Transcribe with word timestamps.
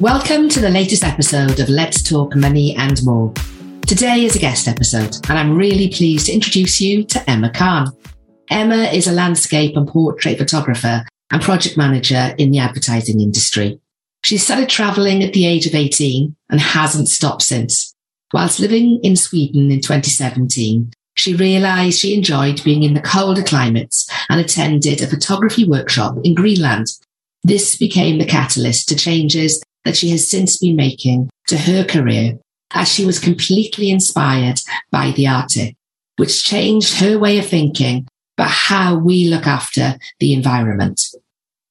Welcome 0.00 0.50
to 0.50 0.60
the 0.60 0.68
latest 0.68 1.04
episode 1.04 1.58
of 1.58 1.70
Let's 1.70 2.02
Talk 2.02 2.36
Money 2.36 2.76
and 2.76 3.02
More. 3.02 3.32
Today 3.86 4.26
is 4.26 4.36
a 4.36 4.38
guest 4.38 4.68
episode, 4.68 5.16
and 5.30 5.38
I'm 5.38 5.56
really 5.56 5.88
pleased 5.88 6.26
to 6.26 6.34
introduce 6.34 6.82
you 6.82 7.02
to 7.04 7.30
Emma 7.30 7.50
Khan. 7.50 7.96
Emma 8.50 8.90
is 8.92 9.06
a 9.06 9.12
landscape 9.12 9.74
and 9.74 9.88
portrait 9.88 10.36
photographer 10.36 11.02
and 11.30 11.40
project 11.40 11.78
manager 11.78 12.34
in 12.36 12.50
the 12.50 12.58
advertising 12.58 13.22
industry. 13.22 13.80
She 14.22 14.36
started 14.36 14.68
traveling 14.68 15.24
at 15.24 15.32
the 15.32 15.46
age 15.46 15.66
of 15.66 15.74
18 15.74 16.36
and 16.50 16.60
hasn't 16.60 17.08
stopped 17.08 17.40
since. 17.40 17.94
Whilst 18.34 18.60
living 18.60 19.00
in 19.02 19.16
Sweden 19.16 19.70
in 19.70 19.80
2017, 19.80 20.92
she 21.14 21.34
realized 21.34 22.00
she 22.00 22.14
enjoyed 22.14 22.62
being 22.62 22.82
in 22.82 22.92
the 22.92 23.00
colder 23.00 23.42
climates 23.42 24.06
and 24.28 24.42
attended 24.42 25.00
a 25.00 25.06
photography 25.06 25.66
workshop 25.66 26.18
in 26.22 26.34
Greenland. 26.34 26.88
This 27.42 27.76
became 27.76 28.18
the 28.18 28.26
catalyst 28.26 28.90
to 28.90 28.96
changes 28.96 29.62
that 29.86 29.96
she 29.96 30.10
has 30.10 30.28
since 30.28 30.58
been 30.58 30.76
making 30.76 31.30
to 31.46 31.56
her 31.56 31.84
career 31.84 32.38
as 32.72 32.88
she 32.88 33.06
was 33.06 33.18
completely 33.18 33.88
inspired 33.88 34.58
by 34.90 35.12
the 35.12 35.26
Arctic, 35.26 35.76
which 36.16 36.44
changed 36.44 37.00
her 37.00 37.18
way 37.18 37.38
of 37.38 37.46
thinking 37.46 38.06
about 38.36 38.50
how 38.50 38.96
we 38.96 39.28
look 39.28 39.46
after 39.46 39.96
the 40.18 40.34
environment. 40.34 41.00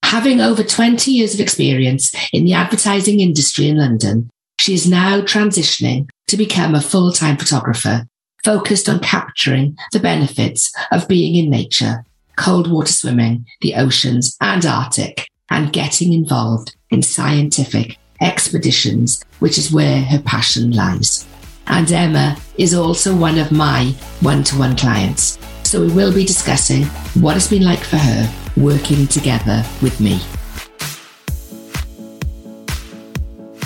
Having 0.03 0.39
over 0.39 0.63
20 0.63 1.11
years 1.11 1.33
of 1.33 1.41
experience 1.41 2.13
in 2.31 2.45
the 2.45 2.53
advertising 2.53 3.19
industry 3.19 3.67
in 3.67 3.77
London, 3.77 4.29
she 4.59 4.73
is 4.73 4.89
now 4.89 5.19
transitioning 5.19 6.07
to 6.27 6.37
become 6.37 6.73
a 6.73 6.81
full-time 6.81 7.37
photographer 7.37 8.07
focused 8.43 8.87
on 8.87 8.99
capturing 8.99 9.75
the 9.91 9.99
benefits 9.99 10.73
of 10.91 11.07
being 11.07 11.35
in 11.35 11.49
nature, 11.49 12.05
cold 12.37 12.71
water 12.71 12.93
swimming, 12.93 13.45
the 13.61 13.75
oceans 13.75 14.37
and 14.39 14.65
Arctic, 14.65 15.27
and 15.49 15.73
getting 15.73 16.13
involved 16.13 16.75
in 16.89 17.01
scientific 17.01 17.97
expeditions, 18.21 19.23
which 19.39 19.57
is 19.57 19.71
where 19.71 20.01
her 20.01 20.19
passion 20.19 20.71
lies. 20.71 21.25
And 21.67 21.91
Emma 21.91 22.37
is 22.57 22.73
also 22.73 23.15
one 23.15 23.37
of 23.37 23.51
my 23.51 23.93
one 24.21 24.43
to 24.45 24.57
one 24.57 24.75
clients. 24.75 25.37
So 25.63 25.81
we 25.81 25.91
will 25.93 26.13
be 26.13 26.25
discussing 26.25 26.83
what 27.21 27.35
it's 27.35 27.47
been 27.47 27.63
like 27.63 27.79
for 27.79 27.97
her 27.97 28.33
working 28.55 29.07
together 29.07 29.63
with 29.81 29.99
me. 29.99 30.19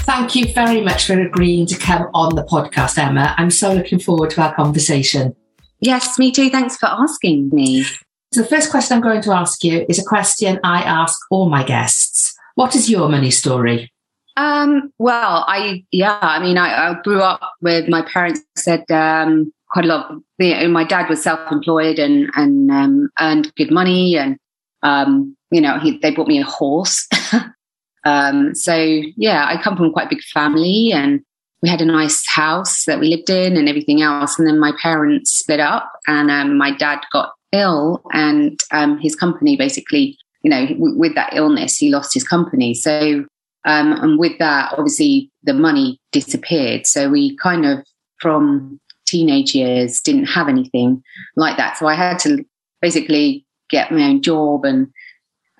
Thank 0.10 0.36
you 0.36 0.52
very 0.54 0.82
much 0.82 1.06
for 1.06 1.20
agreeing 1.20 1.68
to 1.68 1.78
come 1.78 2.08
on 2.14 2.36
the 2.36 2.44
podcast, 2.44 2.98
Emma. 2.98 3.36
I'm 3.38 3.52
so 3.52 3.74
looking 3.74 4.00
forward 4.00 4.32
to 4.32 4.42
our 4.42 4.56
conversation. 4.56 5.36
Yes, 5.82 6.18
me 6.18 6.32
too. 6.32 6.50
Thanks 6.50 6.78
for 6.78 6.88
asking 6.88 7.50
me. 7.50 7.84
So, 8.32 8.42
the 8.42 8.48
first 8.48 8.72
question 8.72 8.96
I'm 8.96 9.04
going 9.04 9.22
to 9.22 9.32
ask 9.32 9.64
you 9.64 9.86
is 9.88 10.00
a 10.00 10.04
question 10.04 10.60
I 10.64 10.82
ask 10.82 11.20
all 11.30 11.50
my 11.50 11.64
guests. 11.64 12.36
What 12.56 12.76
is 12.76 12.90
your 12.90 13.08
money 13.08 13.32
story? 13.32 13.92
Um, 14.40 14.94
well, 15.00 15.44
I 15.50 15.84
yeah, 15.92 16.18
I 16.22 16.42
mean, 16.42 16.58
I, 16.58 16.92
I 16.92 17.02
grew 17.02 17.22
up 17.22 17.42
with 17.62 17.90
my 17.90 18.02
parents 18.04 18.40
said 18.56 18.90
um, 18.90 19.52
quite 19.70 19.84
a 19.84 19.90
lot. 19.90 20.14
You 20.38 20.56
know, 20.56 20.70
my 20.70 20.86
dad 20.86 21.10
was 21.10 21.22
self-employed 21.22 22.00
and 22.00 22.30
and 22.36 22.72
um, 22.72 23.10
earned 23.20 23.54
good 23.56 23.70
money, 23.70 24.18
and 24.18 24.38
um, 24.82 25.36
you 25.52 25.60
know, 25.60 25.78
he, 25.80 26.00
they 26.00 26.12
bought 26.12 26.30
me 26.30 26.40
a 26.40 26.46
horse. 26.46 27.06
um, 28.06 28.56
so 28.56 28.74
yeah, 29.18 29.46
I 29.46 29.62
come 29.62 29.76
from 29.76 29.92
quite 29.92 30.06
a 30.06 30.16
big 30.16 30.24
family, 30.24 30.92
and 30.94 31.20
we 31.62 31.68
had 31.68 31.82
a 31.82 31.86
nice 31.86 32.26
house 32.26 32.86
that 32.86 33.02
we 33.02 33.10
lived 33.10 33.30
in, 33.30 33.58
and 33.58 33.68
everything 33.68 34.02
else. 34.02 34.40
And 34.40 34.48
then 34.48 34.58
my 34.58 34.72
parents 34.82 35.32
split 35.32 35.60
up, 35.60 35.92
and 36.08 36.32
um, 36.32 36.58
my 36.58 36.74
dad 36.74 37.00
got 37.12 37.34
ill, 37.52 38.04
and 38.14 38.58
his 39.02 39.18
company 39.18 39.58
basically, 39.58 40.18
you 40.44 40.50
know, 40.50 40.66
with 40.78 41.14
that 41.16 41.34
illness, 41.34 41.76
he 41.76 41.90
lost 41.90 42.14
his 42.14 42.24
company. 42.24 42.74
So 42.74 43.26
um, 43.66 43.94
and 43.94 44.20
with 44.20 44.38
that, 44.40 44.74
obviously, 44.74 45.32
the 45.44 45.54
money 45.54 46.00
disappeared. 46.12 46.88
So 46.88 47.10
we 47.10 47.36
kind 47.38 47.66
of, 47.66 47.86
from 48.20 48.80
teenage 49.06 49.56
years, 49.56 50.02
didn't 50.02 50.26
have 50.26 50.48
anything 50.48 51.04
like 51.36 51.58
that. 51.58 51.78
So 51.78 51.88
I 51.88 51.96
had 51.96 52.20
to 52.20 52.46
basically 52.82 53.46
get 53.70 53.92
my 53.92 54.04
own 54.04 54.22
job, 54.22 54.66
and 54.66 54.88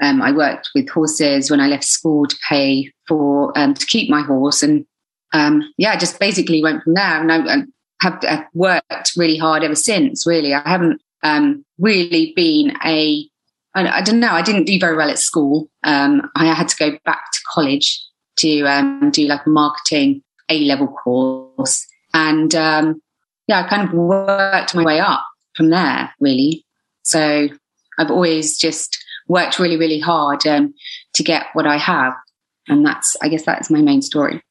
um, 0.02 0.22
I 0.22 0.32
worked 0.32 0.70
with 0.74 0.90
horses 0.90 1.52
when 1.52 1.60
I 1.60 1.68
left 1.68 1.84
school 1.84 2.26
to 2.26 2.36
pay 2.48 2.92
for 3.08 3.58
um, 3.58 3.74
to 3.74 3.86
keep 3.86 4.10
my 4.10 4.22
horse, 4.22 4.64
and 4.64 4.86
um, 5.34 5.62
yeah, 5.78 5.92
I 5.92 5.98
just 5.98 6.20
basically 6.20 6.64
went 6.64 6.84
from 6.84 6.94
there. 6.94 7.22
And 7.22 7.32
I, 7.32 7.56
I 7.56 7.58
have 8.02 8.24
I've 8.24 8.46
worked 8.54 9.12
really 9.18 9.38
hard 9.38 9.64
ever 9.64 9.76
since. 9.76 10.26
Really, 10.26 10.54
I 10.54 10.68
haven't 10.68 11.02
um, 11.24 11.66
really 11.78 12.34
been 12.36 12.78
a 12.84 13.29
I, 13.76 13.88
I, 13.88 14.02
don't 14.02 14.20
know. 14.20 14.32
I 14.32 14.42
didn't 14.42 14.66
do 14.66 14.80
very 14.80 14.96
well 14.96 15.10
at 15.10 15.20
school. 15.20 15.70
Um, 15.84 16.30
I 16.36 16.46
had 16.54 16.68
to 16.70 16.76
go 16.78 16.98
back 17.06 17.32
to 17.32 17.40
college 17.54 18.02
to 18.38 18.64
um, 18.64 19.12
do 19.12 19.28
like 19.28 19.46
a 19.46 19.50
marketing 19.50 20.24
A 20.50 20.60
level 20.62 20.88
course, 20.88 21.86
and 22.14 22.54
um, 22.56 23.02
yeah, 23.48 23.64
I 23.64 23.70
kind 23.70 23.88
of 23.88 23.94
worked 23.94 24.76
my 24.76 24.84
way 24.84 25.00
up 25.00 25.26
from 25.56 25.70
there. 25.70 26.14
Really, 26.20 26.66
so 27.04 27.50
I've 27.98 28.12
always 28.12 28.58
just 28.58 28.98
worked 29.28 29.60
really, 29.60 29.78
really 29.78 30.00
hard 30.00 30.48
um, 30.48 30.74
to 31.14 31.24
get 31.24 31.48
what 31.54 31.68
I 31.68 31.78
have, 31.78 32.14
and 32.68 32.86
that's 32.86 33.16
I 33.22 33.30
guess 33.30 33.46
that's 33.46 33.70
my 33.70 33.82
main 33.82 34.02
story. 34.02 34.42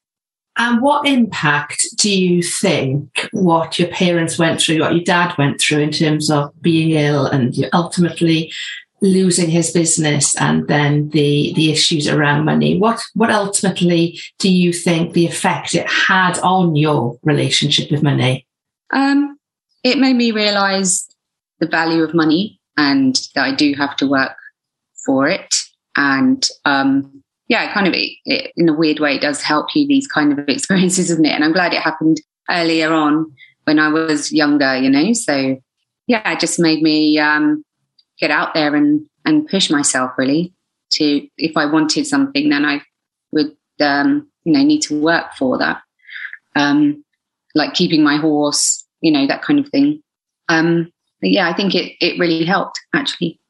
And 0.61 0.83
what 0.83 1.07
impact 1.07 1.87
do 1.97 2.11
you 2.13 2.43
think 2.43 3.29
what 3.33 3.79
your 3.79 3.89
parents 3.89 4.41
went 4.41 4.61
through, 4.61 4.81
what 4.81 4.93
your 4.93 5.05
dad 5.05 5.33
went 5.39 5.61
through 5.61 5.79
in 5.79 5.93
terms 5.93 6.33
of 6.33 6.51
being 6.61 6.91
ill 6.91 7.27
and 7.27 7.55
ultimately 7.73 8.53
losing 9.01 9.49
his 9.49 9.71
business 9.71 10.35
and 10.37 10.67
then 10.67 11.09
the 11.11 11.53
the 11.55 11.71
issues 11.71 12.09
around 12.09 12.45
money. 12.45 12.79
What 12.79 13.01
what 13.15 13.31
ultimately 13.31 14.21
do 14.39 14.51
you 14.51 14.73
think 14.73 15.13
the 15.13 15.27
effect 15.27 15.75
it 15.75 15.89
had 15.89 16.39
on 16.41 16.75
your 16.77 17.19
relationship 17.23 17.91
with 17.91 18.03
money? 18.03 18.47
Um 18.93 19.39
it 19.85 19.99
made 19.99 20.17
me 20.17 20.33
realize 20.33 21.07
the 21.61 21.69
value 21.69 22.03
of 22.03 22.15
money 22.15 22.61
and 22.77 23.21
that 23.35 23.45
i 23.45 23.55
do 23.55 23.75
have 23.75 23.97
to 23.97 24.07
work 24.07 24.37
for 25.05 25.29
it. 25.29 25.55
And 25.97 26.47
um 26.65 27.23
yeah 27.49 27.73
kind 27.73 27.87
of 27.87 27.95
it, 27.95 28.53
in 28.57 28.69
a 28.69 28.75
weird 28.75 28.99
way 28.99 29.15
it 29.15 29.23
does 29.23 29.43
help 29.43 29.75
you 29.75 29.87
these 29.87 30.09
kind 30.09 30.37
of 30.37 30.49
experiences 30.49 31.11
isn't 31.11 31.25
it? 31.25 31.33
And 31.33 31.45
i'm 31.45 31.53
glad 31.53 31.73
it 31.73 31.83
happened 31.83 32.21
earlier 32.51 32.93
on 32.93 33.33
when 33.65 33.79
i 33.79 33.89
was 33.89 34.33
younger 34.33 34.77
you 34.77 34.91
know? 34.91 35.13
So 35.13 35.57
yeah 36.09 36.33
it 36.33 36.41
just 36.41 36.59
made 36.59 36.83
me 36.83 37.19
um 37.21 37.65
get 38.19 38.31
out 38.31 38.55
there 38.55 38.75
and 38.75 39.07
and 39.25 39.49
push 39.49 39.71
myself 39.71 40.13
really 40.17 40.53
to 40.91 41.27
if 41.37 41.57
I 41.57 41.67
wanted 41.67 42.07
something 42.07 42.49
then 42.49 42.65
I 42.65 42.81
would 43.33 43.57
um, 43.81 44.29
you 44.45 44.53
know 44.53 44.63
need 44.63 44.83
to 44.83 45.01
work 45.01 45.35
for 45.39 45.59
that. 45.59 45.83
Um, 46.57 47.05
like 47.55 47.75
keeping 47.75 48.03
my 48.03 48.17
horse 48.17 48.85
you 49.01 49.13
know 49.13 49.27
that 49.27 49.43
kind 49.43 49.59
of 49.59 49.69
thing. 49.69 50.03
Um, 50.49 50.93
yeah 51.23 51.49
I 51.49 51.55
think 51.55 51.75
it 51.75 51.93
it 52.01 52.19
really 52.19 52.45
helped 52.45 52.81
actually. 52.95 53.41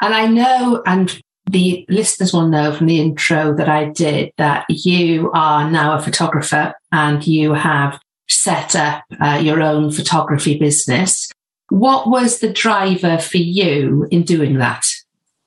And 0.00 0.14
I 0.14 0.26
know 0.26 0.82
and 0.86 1.20
the 1.46 1.84
listeners 1.88 2.32
will 2.32 2.48
know 2.48 2.72
from 2.72 2.86
the 2.86 3.00
intro 3.00 3.54
that 3.54 3.68
I 3.68 3.86
did 3.86 4.32
that 4.38 4.64
you 4.68 5.30
are 5.32 5.70
now 5.70 5.96
a 5.96 6.02
photographer 6.02 6.74
and 6.90 7.26
you 7.26 7.52
have 7.52 8.00
set 8.28 8.74
up 8.74 9.04
uh, 9.20 9.40
your 9.42 9.62
own 9.62 9.90
photography 9.90 10.58
business. 10.58 11.30
What 11.74 12.08
was 12.08 12.38
the 12.38 12.52
driver 12.52 13.18
for 13.18 13.38
you 13.38 14.06
in 14.12 14.22
doing 14.22 14.58
that? 14.58 14.86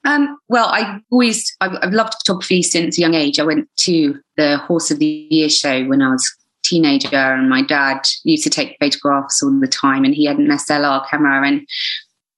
Um, 0.04 0.38
well, 0.50 0.68
I 0.68 1.00
always 1.10 1.56
I've, 1.62 1.94
loved 1.94 2.16
photography 2.16 2.64
since 2.64 2.98
a 2.98 3.02
young 3.02 3.14
age. 3.14 3.40
I 3.40 3.46
went 3.46 3.70
to 3.78 4.20
the 4.36 4.58
Horse 4.58 4.92
of 4.92 5.00
the 5.00 5.06
Year 5.30 5.48
show 5.48 5.86
when 5.86 6.02
I 6.02 6.12
was 6.12 6.30
a 6.30 6.68
teenager, 6.68 7.16
and 7.16 7.50
my 7.50 7.62
dad 7.62 8.00
used 8.26 8.44
to 8.44 8.50
take 8.50 8.76
photographs 8.78 9.42
all 9.42 9.58
the 9.58 9.70
time, 9.70 10.04
and 10.04 10.14
he 10.14 10.26
had 10.26 10.38
an 10.38 10.50
SLR 10.50 11.10
camera, 11.10 11.48
and 11.48 11.66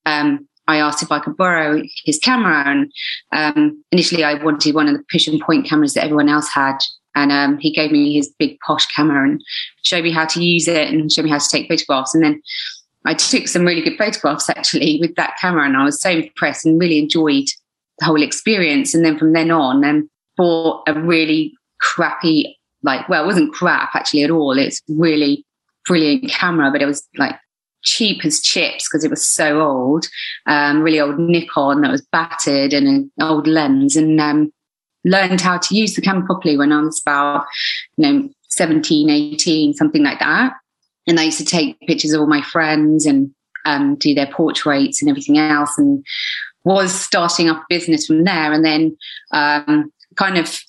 um, 0.06 0.48
I 0.68 0.78
asked 0.78 1.02
if 1.02 1.12
I 1.12 1.18
could 1.18 1.36
borrow 1.36 1.82
his 2.06 2.20
camera, 2.20 2.64
and 2.68 2.92
um, 3.32 3.84
initially 3.92 4.24
I 4.24 4.36
wanted 4.36 4.76
one 4.76 4.88
of 4.88 4.96
the 4.96 5.04
push 5.12 5.26
and 5.26 5.42
point 5.42 5.66
cameras 5.66 5.96
that 5.96 6.04
everyone 6.04 6.30
else 6.30 6.48
had, 6.48 6.78
and 7.16 7.32
um, 7.32 7.58
he 7.58 7.72
gave 7.72 7.92
me 7.92 8.14
his 8.14 8.32
big 8.38 8.60
posh 8.60 8.86
camera 8.96 9.28
and 9.28 9.44
showed 9.82 10.04
me 10.04 10.12
how 10.12 10.28
to 10.28 10.44
use 10.46 10.68
it 10.68 10.90
and 10.90 11.12
showed 11.12 11.26
me 11.26 11.32
how 11.32 11.40
to 11.40 11.50
take 11.50 11.68
photographs, 11.68 12.14
and 12.14 12.24
then 12.24 12.40
I 13.06 13.14
took 13.14 13.48
some 13.48 13.66
really 13.66 13.82
good 13.82 13.98
photographs 13.98 14.50
actually 14.50 14.98
with 15.00 15.16
that 15.16 15.36
camera, 15.40 15.66
and 15.66 15.78
I 15.78 15.84
was 15.84 16.02
so 16.02 16.10
impressed 16.10 16.66
and 16.66 16.80
really 16.80 17.00
enjoyed 17.00 17.48
the 18.00 18.06
whole 18.06 18.22
experience. 18.22 18.94
And 18.94 19.06
then 19.06 19.18
from 19.18 19.34
then 19.34 19.52
on, 19.52 19.84
and 19.84 20.10
bought 20.38 20.84
a 20.88 21.00
really 21.00 21.54
crappy, 21.80 22.58
like, 22.84 23.08
well, 23.10 23.24
it 23.24 23.28
wasn't 23.28 23.54
crap 23.54 23.96
actually 23.96 24.24
at 24.24 24.32
all. 24.32 24.58
It's 24.58 24.82
really 24.90 25.46
brilliant 25.86 26.30
camera, 26.30 26.72
but 26.72 26.82
it 26.82 26.86
was 26.86 27.08
like 27.18 27.36
cheap 27.84 28.26
as 28.26 28.42
chips 28.42 28.88
because 28.88 29.04
it 29.04 29.10
was 29.10 29.26
so 29.26 29.62
old. 29.62 30.08
Um, 30.46 30.82
really 30.82 31.00
old 31.00 31.20
Nikon 31.20 31.82
that 31.82 31.92
was 31.92 32.06
battered 32.12 32.74
and 32.74 32.88
an 32.88 33.12
old 33.22 33.48
lens, 33.48 33.96
and 33.96 34.20
um, 34.20 34.52
learned 35.06 35.42
how 35.42 35.58
to 35.58 35.76
use 35.76 35.96
the 35.96 36.02
camera 36.02 36.26
properly 36.26 36.58
when 36.58 36.72
I 36.72 36.82
was 36.82 37.02
about, 37.06 37.46
you 37.98 38.12
know, 38.12 38.30
17, 38.50 39.10
18, 39.10 39.74
something 39.74 40.04
like 40.04 40.20
that. 40.20 40.54
And 41.08 41.20
I 41.20 41.24
used 41.24 41.40
to 41.40 41.46
take 41.46 41.80
pictures 41.82 42.14
of 42.14 42.22
all 42.22 42.28
my 42.28 42.42
friends 42.42 43.06
and 43.06 43.32
um, 43.66 43.96
do 43.96 44.14
their 44.14 44.28
portraits 44.28 45.02
and 45.02 45.10
everything 45.10 45.38
else, 45.38 45.78
and 45.78 46.06
was 46.64 46.94
starting 46.94 47.50
up 47.50 47.58
a 47.58 47.66
business 47.70 48.06
from 48.06 48.24
there. 48.24 48.54
And 48.54 48.64
then 48.64 48.98
um, 49.32 49.92
kind 50.16 50.38
of 50.38 50.60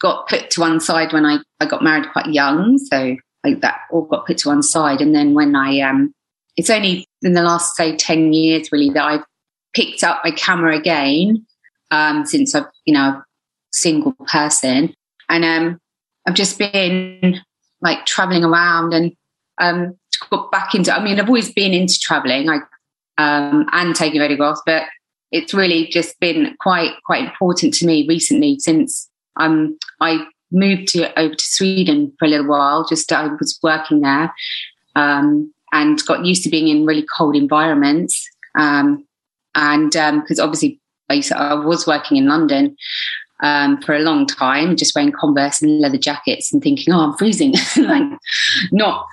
got 0.00 0.28
put 0.28 0.50
to 0.50 0.60
one 0.60 0.80
side 0.80 1.12
when 1.12 1.24
I, 1.24 1.38
I 1.60 1.66
got 1.66 1.82
married 1.82 2.10
quite 2.12 2.26
young. 2.26 2.78
So 2.78 3.16
like 3.44 3.60
that 3.60 3.80
all 3.90 4.02
got 4.02 4.26
put 4.26 4.38
to 4.38 4.48
one 4.48 4.62
side. 4.62 5.00
And 5.00 5.14
then 5.14 5.34
when 5.34 5.54
I, 5.54 5.80
um, 5.80 6.12
it's 6.56 6.70
only 6.70 7.06
in 7.22 7.34
the 7.34 7.42
last, 7.42 7.76
say, 7.76 7.96
10 7.96 8.32
years 8.32 8.70
really 8.72 8.90
that 8.90 9.04
I've 9.04 9.24
picked 9.74 10.04
up 10.04 10.20
my 10.24 10.32
camera 10.32 10.76
again 10.76 11.46
um, 11.90 12.26
since 12.26 12.54
I've, 12.54 12.66
you 12.84 12.94
know, 12.94 13.22
single 13.70 14.12
person. 14.26 14.92
And 15.28 15.44
um, 15.44 15.80
I've 16.26 16.34
just 16.34 16.58
been 16.58 17.40
like 17.80 18.04
traveling 18.04 18.44
around 18.44 18.92
and 18.92 19.12
um, 19.62 19.96
got 20.30 20.50
back 20.50 20.74
into, 20.74 20.94
I 20.94 21.02
mean, 21.02 21.18
I've 21.18 21.28
always 21.28 21.52
been 21.52 21.72
into 21.72 21.98
traveling 22.00 22.48
I, 22.48 22.58
um, 23.18 23.66
and 23.72 23.94
taking 23.94 24.20
photographs, 24.20 24.62
but 24.66 24.84
it's 25.30 25.54
really 25.54 25.88
just 25.88 26.18
been 26.20 26.54
quite, 26.60 26.92
quite 27.06 27.24
important 27.24 27.74
to 27.74 27.86
me 27.86 28.06
recently 28.06 28.58
since 28.58 29.08
um, 29.36 29.78
I 30.00 30.26
moved 30.50 30.88
to, 30.88 31.18
over 31.18 31.34
to 31.34 31.44
Sweden 31.44 32.12
for 32.18 32.26
a 32.26 32.28
little 32.28 32.46
while. 32.46 32.86
Just 32.86 33.10
I 33.12 33.28
was 33.28 33.58
working 33.62 34.00
there 34.00 34.32
um, 34.94 35.52
and 35.72 36.04
got 36.06 36.26
used 36.26 36.42
to 36.44 36.50
being 36.50 36.68
in 36.68 36.84
really 36.84 37.06
cold 37.16 37.36
environments. 37.36 38.28
Um, 38.58 39.06
and 39.54 39.92
because 39.92 40.38
um, 40.38 40.44
obviously 40.44 40.80
I 41.08 41.54
was 41.54 41.86
working 41.86 42.16
in 42.16 42.26
London 42.26 42.76
um, 43.42 43.80
for 43.82 43.94
a 43.94 44.00
long 44.00 44.26
time, 44.26 44.76
just 44.76 44.94
wearing 44.94 45.12
Converse 45.12 45.62
and 45.62 45.80
leather 45.80 45.98
jackets 45.98 46.52
and 46.52 46.62
thinking, 46.62 46.92
oh, 46.92 47.00
I'm 47.00 47.16
freezing, 47.16 47.54
like 47.76 48.18
not 48.70 49.06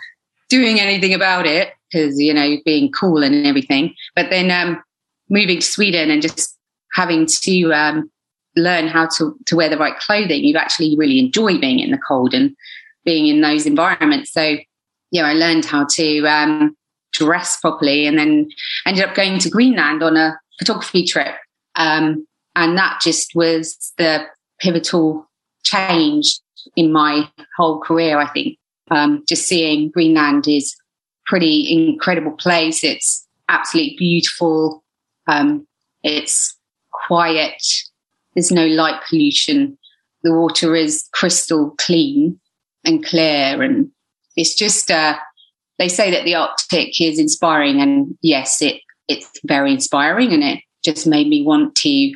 doing 0.50 0.80
anything 0.80 1.14
about 1.14 1.46
it 1.46 1.74
because 1.92 2.20
you 2.20 2.34
know 2.34 2.58
being 2.66 2.92
cool 2.92 3.24
and 3.24 3.46
everything. 3.46 3.96
But 4.16 4.30
then 4.30 4.52
um, 4.52 4.82
moving 5.30 5.60
to 5.60 5.66
Sweden 5.66 6.10
and 6.10 6.22
just 6.22 6.58
having 6.94 7.28
to 7.28 7.72
um, 7.72 8.12
learn 8.56 8.88
how 8.88 9.08
to, 9.18 9.36
to 9.46 9.56
wear 9.56 9.70
the 9.70 9.78
right 9.78 9.98
clothing, 10.00 10.44
you 10.44 10.58
actually 10.58 10.96
really 10.98 11.20
enjoy 11.20 11.58
being 11.58 11.80
in 11.80 11.92
the 11.92 11.98
cold 11.98 12.34
and 12.34 12.56
being 13.06 13.28
in 13.28 13.42
those 13.42 13.66
environments. 13.66 14.32
So, 14.32 14.58
yeah, 15.12 15.26
I 15.26 15.34
learned 15.34 15.66
how 15.66 15.86
to 15.92 16.26
um, 16.26 16.76
dress 17.12 17.60
properly 17.60 18.06
and 18.06 18.18
then 18.18 18.50
ended 18.86 19.04
up 19.04 19.16
going 19.16 19.40
to 19.40 19.50
Greenland 19.50 20.04
on 20.04 20.18
a 20.18 20.40
photography 20.58 21.06
trip. 21.06 21.36
Um, 21.76 22.28
and 22.56 22.78
that 22.78 23.00
just 23.02 23.34
was 23.36 23.94
the 23.98 24.26
pivotal 24.60 25.28
change 25.64 26.40
in 26.76 26.92
my 26.92 27.30
whole 27.58 27.80
career, 27.80 28.20
I 28.20 28.28
think. 28.28 28.59
Um, 28.92 29.24
just 29.28 29.48
seeing 29.48 29.92
Greenland 29.92 30.48
is 30.48 30.76
pretty 31.26 31.72
incredible 31.72 32.32
place. 32.32 32.84
It's 32.84 33.28
absolutely 33.48 33.96
beautiful. 33.98 34.84
Um, 35.28 35.68
it's 36.04 36.58
quiet. 36.92 37.62
There's 38.34 38.52
no 38.52 38.66
light 38.66 39.02
pollution. 39.08 39.78
The 40.24 40.34
water 40.34 40.76
is 40.76 41.08
crystal 41.14 41.76
clean 41.78 42.40
and 42.84 43.06
clear. 43.06 43.62
And 43.62 43.92
it's 44.36 44.56
just, 44.56 44.90
uh, 44.90 45.18
they 45.78 45.88
say 45.88 46.12
that 46.12 46.26
the 46.26 46.36
Arctic 46.36 47.00
is 47.00 47.20
inspiring. 47.20 47.82
And 47.82 48.18
yes, 48.22 48.62
it, 48.62 48.82
it's 49.08 49.30
very 49.46 49.72
inspiring. 49.72 50.34
And 50.34 50.44
it 50.44 50.60
just 50.84 51.06
made 51.08 51.28
me 51.28 51.44
want 51.44 51.76
to 51.76 52.12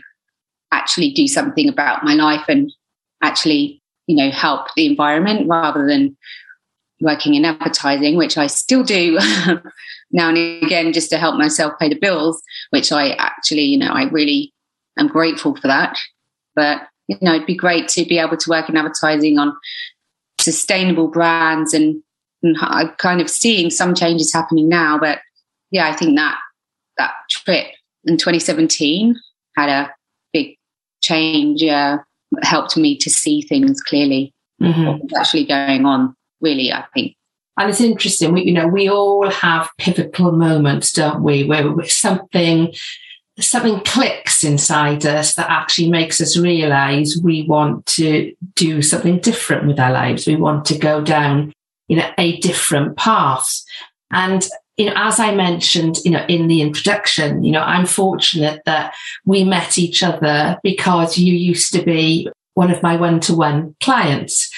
actually 0.71 1.11
do 1.11 1.27
something 1.27 1.69
about 1.69 2.03
my 2.03 2.13
life 2.13 2.45
and 2.47 2.71
actually, 3.21 3.81
you 4.07 4.15
know, 4.15 4.31
help 4.31 4.67
the 4.75 4.85
environment 4.85 5.47
rather 5.47 5.85
than 5.87 6.17
working 7.03 7.35
in 7.35 7.45
advertising, 7.45 8.15
which 8.15 8.37
I 8.37 8.47
still 8.47 8.83
do 8.83 9.19
now 10.11 10.29
and 10.29 10.63
again 10.63 10.93
just 10.93 11.09
to 11.09 11.17
help 11.17 11.35
myself 11.35 11.73
pay 11.79 11.89
the 11.89 11.99
bills, 11.99 12.41
which 12.69 12.91
I 12.91 13.11
actually, 13.11 13.63
you 13.63 13.77
know, 13.77 13.91
I 13.91 14.05
really 14.05 14.53
am 14.97 15.07
grateful 15.07 15.55
for 15.55 15.67
that. 15.67 15.97
But, 16.55 16.81
you 17.07 17.17
know, 17.21 17.35
it'd 17.35 17.45
be 17.45 17.55
great 17.55 17.89
to 17.89 18.05
be 18.05 18.19
able 18.19 18.37
to 18.37 18.49
work 18.49 18.69
in 18.69 18.77
advertising 18.77 19.37
on 19.37 19.55
sustainable 20.39 21.09
brands 21.09 21.73
and, 21.73 22.01
and 22.41 22.55
I'm 22.61 22.89
kind 22.97 23.21
of 23.21 23.29
seeing 23.29 23.69
some 23.69 23.93
changes 23.93 24.33
happening 24.33 24.69
now. 24.69 24.97
But 24.97 25.19
yeah, 25.71 25.87
I 25.87 25.93
think 25.93 26.15
that 26.15 26.37
that 26.97 27.13
trip 27.29 27.67
in 28.05 28.17
2017 28.17 29.15
had 29.57 29.69
a 29.69 29.91
big 30.31 30.55
change, 31.01 31.63
uh, 31.63 31.97
helped 32.43 32.77
me 32.77 32.97
to 32.97 33.09
see 33.09 33.41
things 33.41 33.81
clearly, 33.81 34.33
mm-hmm. 34.61 34.85
what 34.85 35.03
was 35.03 35.13
actually 35.17 35.45
going 35.45 35.85
on, 35.85 36.15
really, 36.43 36.71
I 36.71 36.85
think. 36.93 37.15
And 37.57 37.69
it's 37.69 37.81
interesting, 37.81 38.33
we, 38.33 38.43
you 38.43 38.53
know, 38.53 38.67
we 38.67 38.89
all 38.89 39.29
have 39.29 39.69
pivotal 39.77 40.31
moments, 40.31 40.91
don't 40.91 41.23
we, 41.23 41.43
where 41.43 41.83
something 41.85 42.73
something 43.39 43.79
clicks 43.79 44.43
inside 44.43 45.07
us 45.07 45.33
that 45.33 45.49
actually 45.49 45.89
makes 45.89 46.21
us 46.21 46.37
realize 46.37 47.17
we 47.23 47.41
want 47.43 47.83
to 47.87 48.31
do 48.53 48.79
something 48.83 49.19
different 49.19 49.65
with 49.65 49.79
our 49.79 49.91
lives. 49.91 50.27
We 50.27 50.35
want 50.35 50.65
to 50.65 50.77
go 50.77 51.01
down, 51.01 51.51
you 51.87 51.97
know, 51.97 52.11
a 52.19 52.37
different 52.41 52.95
path. 52.95 53.63
And 54.11 54.47
you 54.77 54.87
know, 54.87 54.93
as 54.95 55.19
I 55.19 55.33
mentioned, 55.35 55.97
you 56.03 56.11
know, 56.11 56.25
in 56.27 56.47
the 56.47 56.61
introduction, 56.61 57.43
you 57.43 57.51
know, 57.51 57.61
I'm 57.61 57.85
fortunate 57.85 58.61
that 58.65 58.93
we 59.25 59.43
met 59.43 59.77
each 59.77 60.01
other 60.01 60.57
because 60.63 61.17
you 61.17 61.33
used 61.33 61.73
to 61.73 61.83
be 61.83 62.27
one 62.55 62.71
of 62.71 62.81
my 62.81 62.95
one-to-one 62.95 63.75
clients. 63.81 64.51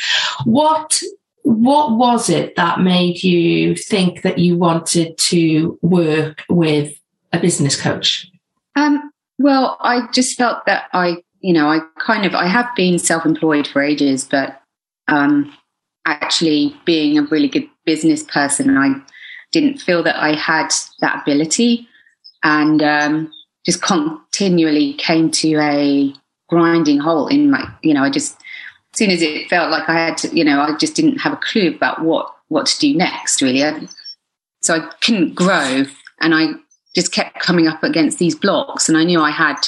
What 0.45 1.01
what 1.45 1.91
was 1.91 2.27
it 2.27 2.55
that 2.55 2.81
made 2.81 3.21
you 3.21 3.75
think 3.75 4.23
that 4.23 4.39
you 4.39 4.57
wanted 4.57 5.15
to 5.19 5.77
work 5.83 6.43
with 6.49 6.99
a 7.33 7.39
business 7.39 7.79
coach? 7.79 8.29
Um, 8.75 9.11
well, 9.37 9.77
I 9.79 10.07
just 10.11 10.37
felt 10.37 10.65
that 10.65 10.85
I, 10.91 11.17
you 11.41 11.53
know, 11.53 11.69
I 11.69 11.81
kind 11.99 12.25
of 12.25 12.33
I 12.33 12.47
have 12.47 12.67
been 12.75 12.97
self-employed 12.97 13.67
for 13.67 13.83
ages, 13.83 14.23
but 14.23 14.59
um, 15.07 15.55
actually 16.05 16.75
being 16.83 17.17
a 17.17 17.23
really 17.23 17.47
good 17.47 17.69
business 17.85 18.23
person, 18.23 18.75
I 18.75 18.95
didn't 19.51 19.77
feel 19.77 20.01
that 20.01 20.15
I 20.15 20.35
had 20.35 20.69
that 21.01 21.21
ability, 21.21 21.87
and 22.43 22.81
um, 22.81 23.31
just 23.67 23.83
continually 23.83 24.93
came 24.93 25.29
to 25.29 25.57
a 25.59 26.11
grinding 26.49 26.99
halt 26.99 27.31
in 27.31 27.51
my, 27.51 27.71
you 27.83 27.93
know, 27.93 28.03
I 28.03 28.09
just 28.09 28.35
soon 28.95 29.11
as 29.11 29.21
it 29.21 29.49
felt 29.49 29.71
like 29.71 29.89
I 29.89 29.93
had 29.93 30.17
to, 30.19 30.35
you 30.35 30.43
know, 30.43 30.61
I 30.61 30.75
just 30.77 30.95
didn't 30.95 31.19
have 31.19 31.33
a 31.33 31.37
clue 31.37 31.75
about 31.75 32.01
what 32.01 32.31
what 32.47 32.67
to 32.67 32.79
do 32.79 32.95
next, 32.95 33.41
really. 33.41 33.87
So 34.61 34.75
I 34.75 34.91
couldn't 35.01 35.35
grow, 35.35 35.85
and 36.21 36.33
I 36.33 36.53
just 36.95 37.11
kept 37.11 37.39
coming 37.39 37.67
up 37.67 37.83
against 37.83 38.19
these 38.19 38.35
blocks, 38.35 38.87
and 38.87 38.97
I 38.97 39.03
knew 39.03 39.21
I 39.21 39.31
had 39.31 39.67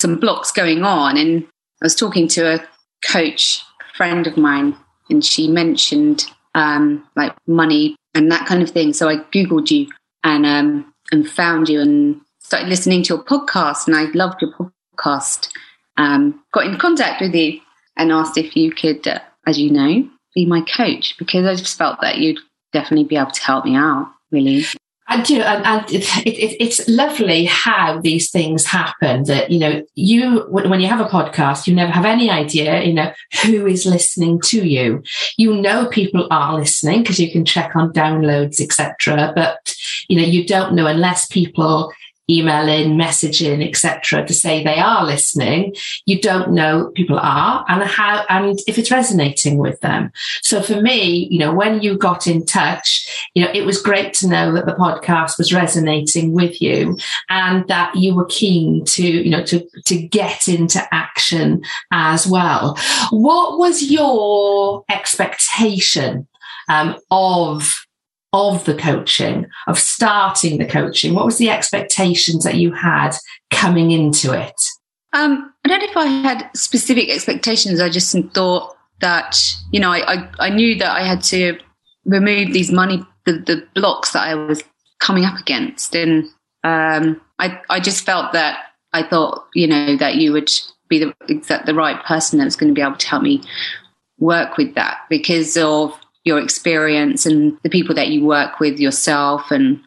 some 0.00 0.18
blocks 0.18 0.52
going 0.52 0.84
on. 0.84 1.16
And 1.16 1.44
I 1.82 1.86
was 1.86 1.94
talking 1.94 2.28
to 2.28 2.54
a 2.54 2.68
coach 3.04 3.62
friend 3.96 4.26
of 4.26 4.36
mine, 4.36 4.76
and 5.10 5.24
she 5.24 5.48
mentioned 5.48 6.26
um, 6.54 7.06
like 7.16 7.34
money 7.46 7.96
and 8.14 8.30
that 8.30 8.46
kind 8.46 8.62
of 8.62 8.70
thing. 8.70 8.92
So 8.92 9.08
I 9.08 9.16
googled 9.32 9.70
you 9.70 9.88
and 10.24 10.44
um, 10.44 10.92
and 11.10 11.28
found 11.28 11.68
you 11.68 11.80
and 11.80 12.20
started 12.40 12.68
listening 12.68 13.02
to 13.04 13.14
your 13.14 13.24
podcast, 13.24 13.86
and 13.86 13.96
I 13.96 14.04
loved 14.14 14.42
your 14.42 14.52
podcast. 14.52 15.48
Um, 15.96 16.44
got 16.52 16.66
in 16.66 16.78
contact 16.78 17.20
with 17.20 17.34
you 17.34 17.60
and 17.98 18.12
asked 18.12 18.38
if 18.38 18.56
you 18.56 18.72
could, 18.72 19.06
as 19.46 19.58
you 19.58 19.70
know, 19.70 20.08
be 20.34 20.46
my 20.46 20.62
coach 20.62 21.16
because 21.18 21.44
I 21.44 21.54
just 21.54 21.76
felt 21.76 22.00
that 22.00 22.18
you'd 22.18 22.38
definitely 22.72 23.04
be 23.04 23.16
able 23.16 23.32
to 23.32 23.42
help 23.42 23.64
me 23.64 23.74
out, 23.74 24.10
really. 24.30 24.64
I 25.10 25.22
do, 25.22 25.40
and, 25.40 25.64
and 25.64 25.90
it, 25.90 26.04
it, 26.26 26.62
it's 26.62 26.86
lovely 26.86 27.46
how 27.46 27.98
these 27.98 28.30
things 28.30 28.66
happen. 28.66 29.24
That 29.24 29.50
you 29.50 29.58
know, 29.58 29.82
you 29.94 30.40
when 30.50 30.80
you 30.80 30.86
have 30.86 31.00
a 31.00 31.08
podcast, 31.08 31.66
you 31.66 31.74
never 31.74 31.90
have 31.90 32.04
any 32.04 32.30
idea, 32.30 32.82
you 32.82 32.92
know, 32.92 33.10
who 33.42 33.66
is 33.66 33.86
listening 33.86 34.38
to 34.42 34.68
you. 34.68 35.02
You 35.38 35.54
know, 35.54 35.86
people 35.86 36.28
are 36.30 36.56
listening 36.56 37.02
because 37.02 37.18
you 37.18 37.32
can 37.32 37.46
check 37.46 37.74
on 37.74 37.94
downloads, 37.94 38.60
etc. 38.60 39.32
But 39.34 39.74
you 40.08 40.20
know, 40.20 40.26
you 40.26 40.46
don't 40.46 40.74
know 40.74 40.86
unless 40.86 41.26
people 41.26 41.90
emailing, 42.30 42.96
messaging, 42.96 43.66
etc., 43.66 44.26
to 44.26 44.34
say 44.34 44.62
they 44.62 44.78
are 44.78 45.04
listening. 45.04 45.74
You 46.06 46.20
don't 46.20 46.52
know 46.52 46.90
people 46.94 47.18
are 47.18 47.64
and 47.68 47.82
how 47.82 48.24
and 48.28 48.58
if 48.66 48.78
it's 48.78 48.90
resonating 48.90 49.58
with 49.58 49.80
them. 49.80 50.10
So 50.42 50.62
for 50.62 50.80
me, 50.80 51.28
you 51.30 51.38
know, 51.38 51.54
when 51.54 51.80
you 51.80 51.96
got 51.96 52.26
in 52.26 52.44
touch, 52.44 53.28
you 53.34 53.44
know, 53.44 53.50
it 53.54 53.64
was 53.64 53.82
great 53.82 54.12
to 54.14 54.28
know 54.28 54.52
that 54.54 54.66
the 54.66 54.72
podcast 54.72 55.38
was 55.38 55.52
resonating 55.52 56.32
with 56.32 56.60
you 56.60 56.98
and 57.28 57.66
that 57.68 57.94
you 57.96 58.14
were 58.14 58.26
keen 58.26 58.84
to, 58.86 59.02
you 59.02 59.30
know, 59.30 59.44
to 59.44 59.66
to 59.86 60.00
get 60.00 60.48
into 60.48 60.82
action 60.92 61.62
as 61.92 62.26
well. 62.26 62.76
What 63.10 63.58
was 63.58 63.90
your 63.90 64.84
expectation 64.90 66.26
um, 66.68 66.96
of 67.10 67.87
of 68.32 68.64
the 68.64 68.74
coaching, 68.74 69.46
of 69.66 69.78
starting 69.78 70.58
the 70.58 70.66
coaching? 70.66 71.14
What 71.14 71.24
was 71.24 71.38
the 71.38 71.50
expectations 71.50 72.44
that 72.44 72.56
you 72.56 72.72
had 72.72 73.12
coming 73.50 73.90
into 73.90 74.32
it? 74.32 74.60
Um, 75.12 75.52
I 75.64 75.68
don't 75.68 75.80
know 75.80 75.86
if 75.86 75.96
I 75.96 76.06
had 76.06 76.50
specific 76.54 77.08
expectations. 77.08 77.80
I 77.80 77.88
just 77.88 78.14
thought 78.34 78.76
that, 79.00 79.38
you 79.72 79.80
know, 79.80 79.90
I, 79.90 80.14
I, 80.14 80.30
I 80.38 80.50
knew 80.50 80.76
that 80.78 80.96
I 80.96 81.02
had 81.02 81.22
to 81.24 81.58
remove 82.04 82.52
these 82.52 82.70
money, 82.70 83.04
the, 83.24 83.32
the 83.32 83.66
blocks 83.74 84.12
that 84.12 84.26
I 84.26 84.34
was 84.34 84.62
coming 85.00 85.24
up 85.24 85.38
against. 85.38 85.94
And 85.94 86.24
um, 86.64 87.20
I, 87.38 87.60
I 87.70 87.80
just 87.80 88.04
felt 88.04 88.32
that 88.32 88.66
I 88.92 89.02
thought, 89.02 89.46
you 89.54 89.66
know, 89.66 89.96
that 89.96 90.16
you 90.16 90.32
would 90.32 90.50
be 90.88 90.98
the, 90.98 91.14
exact, 91.28 91.66
the 91.66 91.74
right 91.74 92.02
person 92.04 92.38
that's 92.38 92.56
going 92.56 92.68
to 92.68 92.74
be 92.74 92.82
able 92.82 92.96
to 92.96 93.08
help 93.08 93.22
me 93.22 93.42
work 94.18 94.56
with 94.56 94.74
that 94.74 94.98
because 95.08 95.56
of 95.56 95.98
your 96.24 96.40
experience 96.40 97.26
and 97.26 97.58
the 97.62 97.70
people 97.70 97.94
that 97.94 98.08
you 98.08 98.24
work 98.24 98.60
with 98.60 98.78
yourself. 98.78 99.50
And 99.50 99.80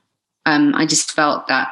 um, 0.45 0.73
I 0.75 0.85
just 0.85 1.11
felt 1.11 1.47
that, 1.47 1.71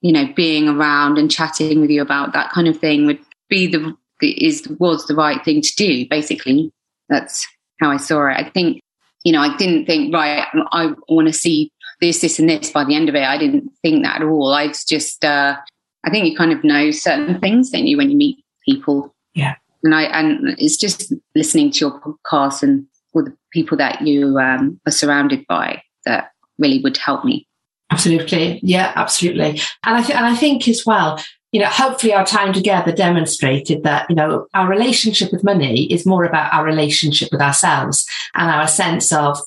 you 0.00 0.12
know, 0.12 0.32
being 0.34 0.68
around 0.68 1.18
and 1.18 1.30
chatting 1.30 1.80
with 1.80 1.90
you 1.90 2.02
about 2.02 2.32
that 2.32 2.50
kind 2.50 2.68
of 2.68 2.78
thing 2.78 3.06
would 3.06 3.18
be 3.48 3.66
the, 3.66 3.96
is, 4.22 4.68
was 4.78 5.06
the 5.06 5.14
right 5.14 5.44
thing 5.44 5.60
to 5.60 5.72
do. 5.76 6.06
Basically, 6.08 6.70
that's 7.08 7.46
how 7.80 7.90
I 7.90 7.96
saw 7.96 8.28
it. 8.28 8.36
I 8.36 8.48
think, 8.50 8.80
you 9.24 9.32
know, 9.32 9.40
I 9.40 9.56
didn't 9.56 9.86
think, 9.86 10.14
right, 10.14 10.46
I 10.72 10.94
want 11.08 11.26
to 11.26 11.32
see 11.32 11.72
this, 12.00 12.20
this, 12.20 12.38
and 12.38 12.48
this 12.48 12.70
by 12.70 12.84
the 12.84 12.94
end 12.94 13.08
of 13.08 13.14
it. 13.14 13.24
I 13.24 13.38
didn't 13.38 13.70
think 13.82 14.04
that 14.04 14.20
at 14.20 14.26
all. 14.26 14.52
I 14.52 14.68
just, 14.68 15.24
uh, 15.24 15.56
I 16.04 16.10
think 16.10 16.26
you 16.26 16.36
kind 16.36 16.52
of 16.52 16.62
know 16.62 16.90
certain 16.92 17.40
things, 17.40 17.70
don't 17.70 17.86
you, 17.86 17.96
when 17.96 18.10
you 18.10 18.16
meet 18.16 18.44
people? 18.64 19.14
Yeah. 19.34 19.56
And 19.82 19.94
I, 19.94 20.04
and 20.04 20.56
it's 20.58 20.76
just 20.76 21.12
listening 21.34 21.72
to 21.72 21.78
your 21.80 22.00
podcast 22.00 22.62
and 22.62 22.86
or 23.16 23.22
the 23.22 23.36
people 23.50 23.78
that 23.78 24.02
you 24.02 24.38
um, 24.38 24.78
are 24.86 24.92
surrounded 24.92 25.46
by 25.48 25.82
that 26.04 26.32
really 26.58 26.80
would 26.82 26.98
help 26.98 27.24
me. 27.24 27.48
Absolutely, 27.90 28.60
yeah, 28.62 28.92
absolutely. 28.94 29.60
And 29.84 29.96
I 29.96 30.02
th- 30.02 30.16
and 30.16 30.26
I 30.26 30.34
think 30.34 30.68
as 30.68 30.84
well, 30.84 31.18
you 31.50 31.60
know, 31.60 31.66
hopefully 31.66 32.12
our 32.12 32.26
time 32.26 32.52
together 32.52 32.92
demonstrated 32.92 33.84
that 33.84 34.10
you 34.10 34.16
know 34.16 34.46
our 34.52 34.68
relationship 34.68 35.32
with 35.32 35.44
money 35.44 35.90
is 35.90 36.04
more 36.04 36.24
about 36.24 36.52
our 36.52 36.64
relationship 36.64 37.30
with 37.32 37.40
ourselves 37.40 38.06
and 38.34 38.50
our 38.50 38.68
sense 38.68 39.12
of 39.12 39.38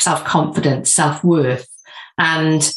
self 0.00 0.24
confidence, 0.24 0.92
self 0.92 1.22
worth, 1.22 1.68
and 2.16 2.72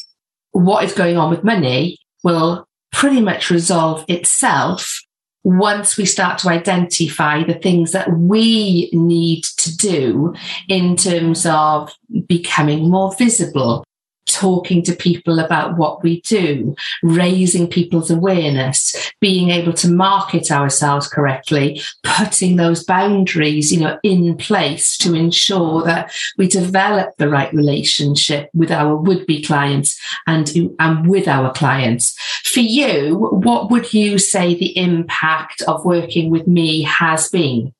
what 0.51 0.83
is 0.83 0.93
going 0.93 1.17
on 1.17 1.29
with 1.29 1.45
money 1.45 1.97
will 2.23 2.67
pretty 2.91 3.21
much 3.21 3.49
resolve 3.49 4.03
itself 4.09 4.99
once 5.43 5.97
we 5.97 6.05
start 6.05 6.37
to 6.39 6.49
identify 6.49 7.43
the 7.43 7.53
things 7.53 7.91
that 7.91 8.11
we 8.11 8.89
need 8.93 9.43
to 9.57 9.75
do 9.75 10.33
in 10.67 10.95
terms 10.95 11.45
of 11.45 11.91
becoming 12.27 12.89
more 12.89 13.13
visible, 13.15 13.83
talking 14.31 14.83
to 14.83 14.95
people 14.95 15.39
about 15.39 15.77
what 15.77 16.03
we 16.03 16.21
do, 16.21 16.75
raising 17.03 17.67
people's 17.67 18.11
awareness, 18.11 19.11
being 19.19 19.49
able 19.49 19.73
to 19.73 19.89
market 19.89 20.51
ourselves 20.51 21.07
correctly, 21.07 21.81
putting 22.03 22.55
those 22.55 22.83
boundaries, 22.83 23.71
you 23.71 23.79
know, 23.79 23.99
in 24.03 24.37
place 24.37 24.97
to 24.97 25.13
ensure 25.13 25.83
that 25.83 26.13
we 26.37 26.47
develop 26.47 27.15
the 27.17 27.29
right 27.29 27.53
relationship 27.53 28.49
with 28.53 28.71
our 28.71 28.95
would-be 28.95 29.43
clients 29.43 29.99
and, 30.27 30.51
and 30.79 31.07
with 31.07 31.27
our 31.27 31.51
clients. 31.53 32.15
For 32.43 32.61
you, 32.61 33.15
what 33.15 33.71
would 33.71 33.93
you 33.93 34.17
say 34.17 34.55
the 34.55 34.77
impact 34.77 35.61
of 35.63 35.85
working 35.85 36.29
with 36.29 36.47
me 36.47 36.83
has 36.83 37.29
been? 37.29 37.73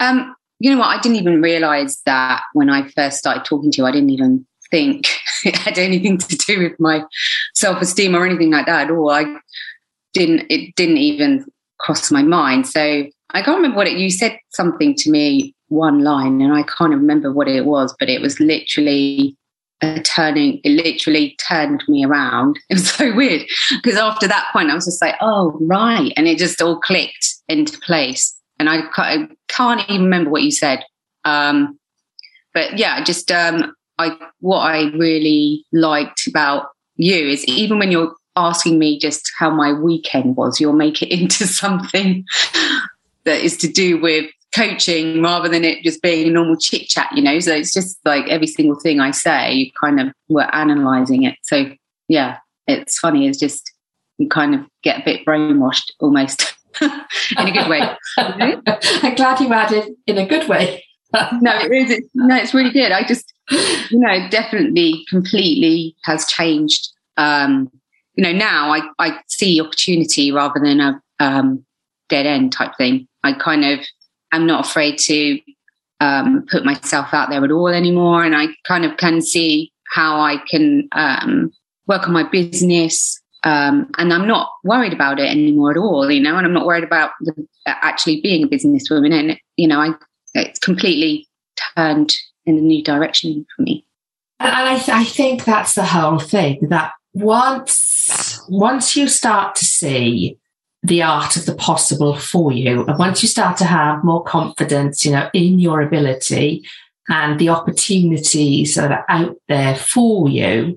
Um, 0.00 0.34
you 0.60 0.72
know 0.72 0.78
what? 0.78 0.96
I 0.96 1.00
didn't 1.00 1.18
even 1.18 1.40
realize 1.40 2.00
that 2.04 2.42
when 2.52 2.70
I 2.70 2.88
first 2.90 3.18
started 3.18 3.44
talking 3.44 3.70
to 3.70 3.78
you. 3.78 3.86
I 3.86 3.92
didn't 3.92 4.10
even 4.10 4.46
think 4.70 5.07
it 5.44 5.56
had 5.64 5.78
anything 5.78 6.18
to 6.18 6.36
do 6.36 6.62
with 6.62 6.78
my 6.78 7.02
self 7.54 7.80
esteem 7.80 8.14
or 8.14 8.26
anything 8.26 8.50
like 8.50 8.66
that 8.66 8.86
at 8.86 8.90
all. 8.90 9.10
I 9.10 9.24
didn't, 10.14 10.46
it 10.50 10.74
didn't 10.76 10.98
even 10.98 11.44
cross 11.78 12.10
my 12.10 12.22
mind. 12.22 12.66
So 12.66 13.06
I 13.30 13.42
can't 13.42 13.56
remember 13.56 13.76
what 13.76 13.86
it, 13.86 13.98
you 13.98 14.10
said 14.10 14.38
something 14.50 14.94
to 14.96 15.10
me, 15.10 15.54
one 15.68 16.02
line, 16.02 16.40
and 16.40 16.52
I 16.52 16.62
can't 16.62 16.92
remember 16.92 17.32
what 17.32 17.48
it 17.48 17.64
was, 17.66 17.94
but 17.98 18.08
it 18.08 18.20
was 18.20 18.40
literally 18.40 19.36
a 19.80 20.00
turning, 20.00 20.60
it 20.64 20.70
literally 20.70 21.36
turned 21.46 21.84
me 21.88 22.04
around. 22.04 22.58
It 22.70 22.74
was 22.74 22.90
so 22.90 23.14
weird 23.14 23.42
because 23.82 23.98
after 23.98 24.26
that 24.26 24.50
point, 24.52 24.70
I 24.70 24.74
was 24.74 24.86
just 24.86 25.02
like, 25.02 25.14
oh, 25.20 25.56
right. 25.60 26.12
And 26.16 26.26
it 26.26 26.38
just 26.38 26.60
all 26.60 26.80
clicked 26.80 27.34
into 27.48 27.78
place. 27.80 28.36
And 28.58 28.68
I 28.68 28.82
can't, 28.94 29.30
I 29.30 29.34
can't 29.48 29.88
even 29.88 30.04
remember 30.04 30.30
what 30.30 30.42
you 30.42 30.50
said. 30.50 30.84
Um, 31.24 31.78
but 32.54 32.78
yeah, 32.78 33.04
just 33.04 33.30
um, 33.30 33.72
I 33.98 34.16
what 34.40 34.60
I 34.60 34.90
really 34.96 35.64
liked 35.72 36.26
about 36.26 36.68
you 36.96 37.28
is 37.28 37.44
even 37.46 37.78
when 37.78 37.90
you're 37.90 38.14
asking 38.36 38.78
me 38.78 38.98
just 38.98 39.30
how 39.38 39.50
my 39.50 39.72
weekend 39.72 40.36
was, 40.36 40.60
you'll 40.60 40.72
make 40.72 41.02
it 41.02 41.10
into 41.20 41.46
something 41.46 42.24
that 43.24 43.40
is 43.40 43.56
to 43.58 43.68
do 43.68 44.00
with 44.00 44.30
coaching 44.54 45.22
rather 45.22 45.48
than 45.48 45.64
it 45.64 45.82
just 45.82 46.00
being 46.02 46.28
a 46.28 46.30
normal 46.30 46.56
chit 46.56 46.88
chat, 46.88 47.10
you 47.14 47.22
know. 47.22 47.38
So 47.40 47.54
it's 47.54 47.72
just 47.72 47.98
like 48.04 48.28
every 48.28 48.46
single 48.46 48.78
thing 48.78 49.00
I 49.00 49.10
say, 49.10 49.52
you 49.52 49.70
kind 49.80 50.00
of 50.00 50.08
were 50.28 50.48
analysing 50.52 51.24
it. 51.24 51.36
So 51.42 51.70
yeah, 52.08 52.38
it's 52.66 52.98
funny. 52.98 53.28
It's 53.28 53.38
just 53.38 53.70
you 54.18 54.28
kind 54.28 54.54
of 54.54 54.62
get 54.82 55.00
a 55.00 55.04
bit 55.04 55.26
brainwashed 55.26 55.90
almost 56.00 56.54
in 56.80 56.90
a 57.36 57.52
good 57.52 57.68
way. 57.68 57.82
I'm 58.18 59.14
glad 59.14 59.40
you 59.40 59.52
added 59.52 59.94
in 60.06 60.18
a 60.18 60.26
good 60.26 60.48
way. 60.48 60.84
no, 61.14 61.58
it 61.58 61.72
is. 61.72 62.02
no, 62.14 62.36
it's 62.36 62.52
really 62.52 62.72
good. 62.72 62.92
I 62.92 63.02
just, 63.04 63.32
you 63.90 63.98
know, 63.98 64.28
definitely 64.30 65.04
completely 65.08 65.96
has 66.04 66.26
changed. 66.26 66.88
Um, 67.16 67.70
you 68.14 68.24
know, 68.24 68.32
now 68.32 68.70
I, 68.70 68.80
I 68.98 69.18
see 69.28 69.60
opportunity 69.60 70.32
rather 70.32 70.60
than 70.60 70.80
a 70.80 71.02
um, 71.20 71.64
dead 72.08 72.26
end 72.26 72.52
type 72.52 72.76
thing. 72.76 73.06
I 73.22 73.32
kind 73.32 73.64
of 73.64 73.80
am 74.32 74.46
not 74.46 74.66
afraid 74.66 74.98
to 74.98 75.38
um, 76.00 76.46
put 76.50 76.64
myself 76.64 77.12
out 77.12 77.30
there 77.30 77.44
at 77.44 77.50
all 77.50 77.68
anymore. 77.68 78.24
And 78.24 78.36
I 78.36 78.48
kind 78.66 78.84
of 78.84 78.96
can 78.96 79.20
see 79.20 79.72
how 79.92 80.20
I 80.20 80.36
can 80.48 80.88
um, 80.92 81.52
work 81.86 82.06
on 82.06 82.12
my 82.12 82.28
business. 82.28 83.20
Um, 83.44 83.90
and 83.98 84.12
I'm 84.12 84.26
not 84.26 84.50
worried 84.64 84.92
about 84.92 85.20
it 85.20 85.30
anymore 85.30 85.70
at 85.70 85.76
all, 85.76 86.10
you 86.10 86.20
know, 86.20 86.36
and 86.36 86.46
I'm 86.46 86.52
not 86.52 86.66
worried 86.66 86.84
about 86.84 87.12
the, 87.20 87.46
actually 87.66 88.20
being 88.20 88.44
a 88.44 88.48
businesswoman. 88.48 89.12
And, 89.12 89.38
you 89.56 89.68
know, 89.68 89.80
I 89.80 89.90
it's 90.34 90.58
completely 90.58 91.26
turned 91.76 92.14
in 92.48 92.58
a 92.58 92.62
new 92.62 92.82
direction 92.82 93.46
for 93.54 93.62
me. 93.62 93.84
And 94.40 94.50
I, 94.50 94.76
th- 94.76 94.88
I 94.88 95.04
think 95.04 95.44
that's 95.44 95.74
the 95.74 95.84
whole 95.84 96.18
thing 96.18 96.68
that 96.68 96.92
once 97.12 98.40
once 98.48 98.96
you 98.96 99.08
start 99.08 99.54
to 99.56 99.64
see 99.64 100.38
the 100.82 101.02
art 101.02 101.36
of 101.36 101.44
the 101.44 101.54
possible 101.54 102.16
for 102.16 102.52
you, 102.52 102.86
and 102.86 102.98
once 102.98 103.22
you 103.22 103.28
start 103.28 103.56
to 103.58 103.64
have 103.64 104.04
more 104.04 104.22
confidence, 104.22 105.04
you 105.04 105.12
know, 105.12 105.28
in 105.34 105.58
your 105.58 105.82
ability 105.82 106.64
and 107.08 107.38
the 107.38 107.48
opportunities 107.48 108.74
that 108.76 108.92
are 108.92 109.04
out 109.08 109.36
there 109.48 109.74
for 109.74 110.28
you, 110.28 110.76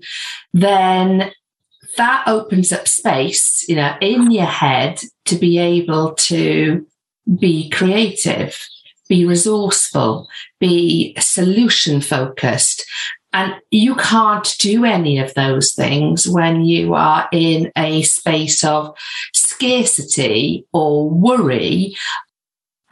then 0.54 1.32
that 1.98 2.24
opens 2.26 2.72
up 2.72 2.88
space, 2.88 3.66
you 3.68 3.76
know, 3.76 3.96
in 4.02 4.32
your 4.32 4.46
head 4.46 5.00
to 5.26 5.36
be 5.36 5.60
able 5.60 6.14
to 6.16 6.86
be 7.40 7.70
creative 7.70 8.58
be 9.12 9.26
resourceful, 9.26 10.30
be 10.62 11.14
solution 11.20 12.00
focused. 12.00 12.86
And 13.34 13.54
you 13.70 13.96
can't 13.96 14.56
do 14.58 14.86
any 14.86 15.20
of 15.20 15.34
those 15.34 15.74
things 15.74 16.30
when 16.30 16.64
you 16.64 16.94
are 16.94 17.28
in 17.34 17.74
a 17.78 18.04
space 18.04 18.64
of 18.64 18.98
scarcity 19.34 20.66
or 20.72 21.10
worry 21.10 21.94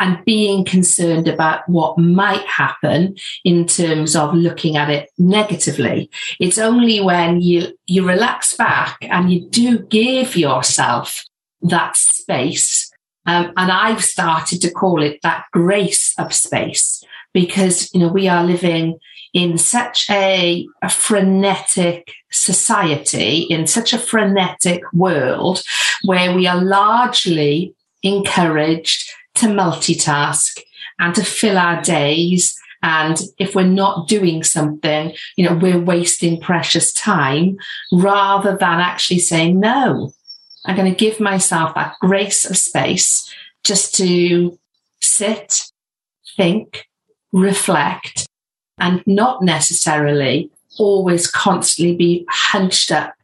and 0.01 0.23
being 0.25 0.65
concerned 0.65 1.29
about 1.29 1.67
what 1.69 1.97
might 1.97 2.45
happen 2.45 3.15
in 3.45 3.65
terms 3.65 4.13
of 4.13 4.33
looking 4.33 4.75
at 4.75 4.89
it 4.89 5.09
negatively. 5.17 6.09
It's 6.37 6.57
only 6.57 6.99
when 6.99 7.39
you, 7.39 7.77
you 7.85 8.05
relax 8.05 8.57
back 8.57 8.97
and 9.03 9.31
you 9.31 9.47
do 9.47 9.79
give 9.79 10.35
yourself 10.35 11.23
that 11.61 11.95
space. 11.95 12.88
Um, 13.29 13.53
and 13.57 13.71
I've 13.71 14.03
started 14.03 14.59
to 14.61 14.71
call 14.71 15.03
it 15.03 15.19
that 15.21 15.45
grace 15.53 16.15
of 16.17 16.33
space 16.33 17.03
because, 17.31 17.93
you 17.93 17.99
know, 17.99 18.07
we 18.07 18.27
are 18.27 18.43
living 18.43 18.97
in 19.35 19.59
such 19.59 20.09
a, 20.09 20.67
a, 20.81 20.89
frenetic 20.89 22.11
society, 22.31 23.41
in 23.41 23.67
such 23.67 23.93
a 23.93 23.99
frenetic 23.99 24.81
world 24.93 25.61
where 26.03 26.33
we 26.33 26.47
are 26.47 26.59
largely 26.59 27.75
encouraged 28.01 29.11
to 29.35 29.45
multitask 29.45 30.59
and 30.97 31.13
to 31.13 31.23
fill 31.23 31.59
our 31.59 31.83
days. 31.83 32.57
And 32.81 33.21
if 33.37 33.53
we're 33.53 33.67
not 33.67 34.07
doing 34.07 34.41
something, 34.41 35.13
you 35.35 35.47
know, 35.47 35.55
we're 35.55 35.79
wasting 35.79 36.41
precious 36.41 36.91
time 36.93 37.57
rather 37.91 38.57
than 38.57 38.79
actually 38.79 39.19
saying, 39.19 39.59
no, 39.59 40.13
I'm 40.69 40.75
going 40.75 40.93
to 40.93 40.95
give 40.95 41.19
myself 41.19 41.73
that 41.73 41.95
grace 41.99 42.45
of 42.47 42.55
space 42.55 43.27
just 43.63 43.95
to 43.95 44.55
sit, 44.99 45.63
think, 46.37 46.85
reflect, 47.31 48.27
and 48.77 49.01
not 49.07 49.41
necessarily 49.41 50.51
always 50.77 51.25
constantly 51.25 51.95
be 51.95 52.25
hunched 52.29 52.91
up 52.91 53.15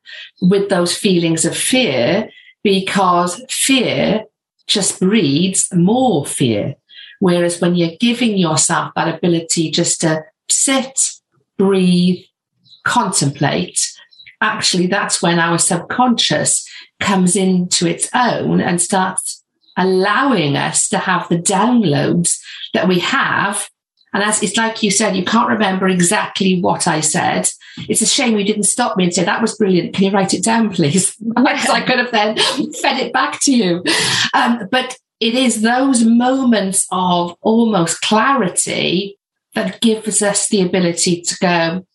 with 0.41 0.69
those 0.69 0.97
feelings 0.97 1.45
of 1.45 1.55
fear 1.55 2.29
because 2.63 3.39
fear 3.47 4.23
just 4.65 4.99
breeds 4.99 5.71
more 5.71 6.25
fear. 6.25 6.73
Whereas 7.19 7.61
when 7.61 7.75
you're 7.75 7.95
giving 7.99 8.39
yourself 8.39 8.91
that 8.95 9.13
ability 9.17 9.69
just 9.69 10.01
to 10.01 10.25
sit, 10.49 11.11
breathe, 11.59 12.25
contemplate, 12.85 13.94
actually 14.41 14.87
that's 14.87 15.21
when 15.21 15.39
our 15.39 15.57
subconscious 15.57 16.67
comes 16.99 17.35
into 17.35 17.87
its 17.87 18.09
own 18.13 18.61
and 18.61 18.81
starts 18.81 19.43
allowing 19.77 20.55
us 20.55 20.87
to 20.89 20.97
have 20.97 21.27
the 21.27 21.37
downloads 21.37 22.37
that 22.73 22.87
we 22.87 22.99
have 22.99 23.69
and 24.15 24.23
as 24.23 24.41
it's 24.41 24.55
like 24.55 24.81
you 24.81 24.91
said, 24.91 25.17
you 25.17 25.25
can't 25.25 25.49
remember 25.49 25.89
exactly 25.89 26.61
what 26.61 26.87
I 26.87 27.01
said. 27.01 27.49
It's 27.89 28.01
a 28.01 28.05
shame 28.05 28.37
you 28.39 28.45
didn't 28.45 28.63
stop 28.63 28.95
me 28.95 29.03
and 29.03 29.13
say, 29.13 29.25
that 29.25 29.41
was 29.41 29.57
brilliant. 29.57 29.93
Can 29.93 30.05
you 30.05 30.11
write 30.11 30.33
it 30.33 30.41
down, 30.41 30.69
please? 30.69 31.17
Because 31.35 31.69
I 31.69 31.81
could 31.81 31.99
have 31.99 32.11
then 32.11 32.37
fed 32.81 32.97
it 32.97 33.11
back 33.11 33.41
to 33.41 33.51
you. 33.51 33.83
Um, 34.33 34.69
but 34.71 34.97
it 35.19 35.35
is 35.35 35.61
those 35.61 36.05
moments 36.05 36.87
of 36.91 37.35
almost 37.41 37.99
clarity 37.99 39.19
that 39.53 39.81
gives 39.81 40.21
us 40.21 40.47
the 40.47 40.61
ability 40.61 41.21
to 41.21 41.37
go, 41.41 41.85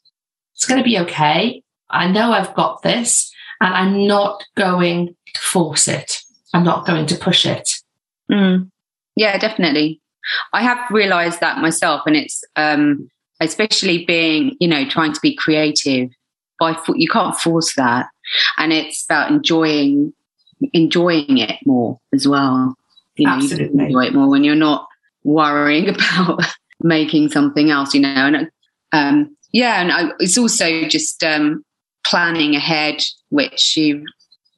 it's 0.55 0.67
going 0.67 0.79
to 0.79 0.85
be 0.85 0.99
okay. 0.99 1.60
I 1.91 2.11
know 2.11 2.33
I've 2.33 2.55
got 2.55 2.83
this 2.83 3.33
and 3.61 3.75
I'm 3.75 4.07
not 4.07 4.45
going 4.57 5.15
to 5.35 5.41
force 5.41 5.89
it. 5.89 6.21
I'm 6.55 6.65
not 6.65 6.87
going 6.87 7.07
to 7.07 7.17
push 7.17 7.47
it. 7.47 7.69
Mm. 8.31 8.71
Yeah, 9.17 9.37
definitely. 9.39 10.01
I 10.53 10.63
have 10.63 10.79
realized 10.91 11.41
that 11.41 11.59
myself, 11.59 12.03
and 12.07 12.17
it's 12.17 12.43
um, 12.57 13.11
especially 13.41 14.05
being, 14.05 14.57
you 14.61 14.69
know, 14.69 14.89
trying 14.89 15.13
to 15.13 15.21
be 15.21 15.35
creative. 15.35 16.11
By 16.59 16.77
you 16.95 17.09
can't 17.09 17.37
force 17.37 17.75
that, 17.77 18.09
and 18.59 18.73
it's 18.73 19.05
about 19.05 19.31
enjoying 19.31 20.13
enjoying 20.75 21.39
it 21.39 21.59
more 21.65 21.99
as 22.13 22.29
well. 22.29 22.77
You 23.17 23.27
know, 23.27 23.35
Absolutely. 23.35 23.79
you 23.79 23.87
enjoy 23.87 24.05
it 24.07 24.15
more 24.15 24.29
when 24.29 24.45
you're 24.45 24.55
not 24.55 24.87
worrying 25.25 25.89
about 25.95 26.45
making 26.81 27.31
something 27.31 27.71
else. 27.71 27.95
You 27.95 28.01
know, 28.01 28.09
and 28.09 28.51
um, 28.93 29.37
yeah, 29.53 29.81
and 29.81 29.91
I, 29.91 30.13
it's 30.19 30.37
also 30.37 30.87
just 30.87 31.25
um, 31.25 31.65
planning 32.07 32.55
ahead, 32.55 33.03
which 33.31 33.77
you 33.77 34.05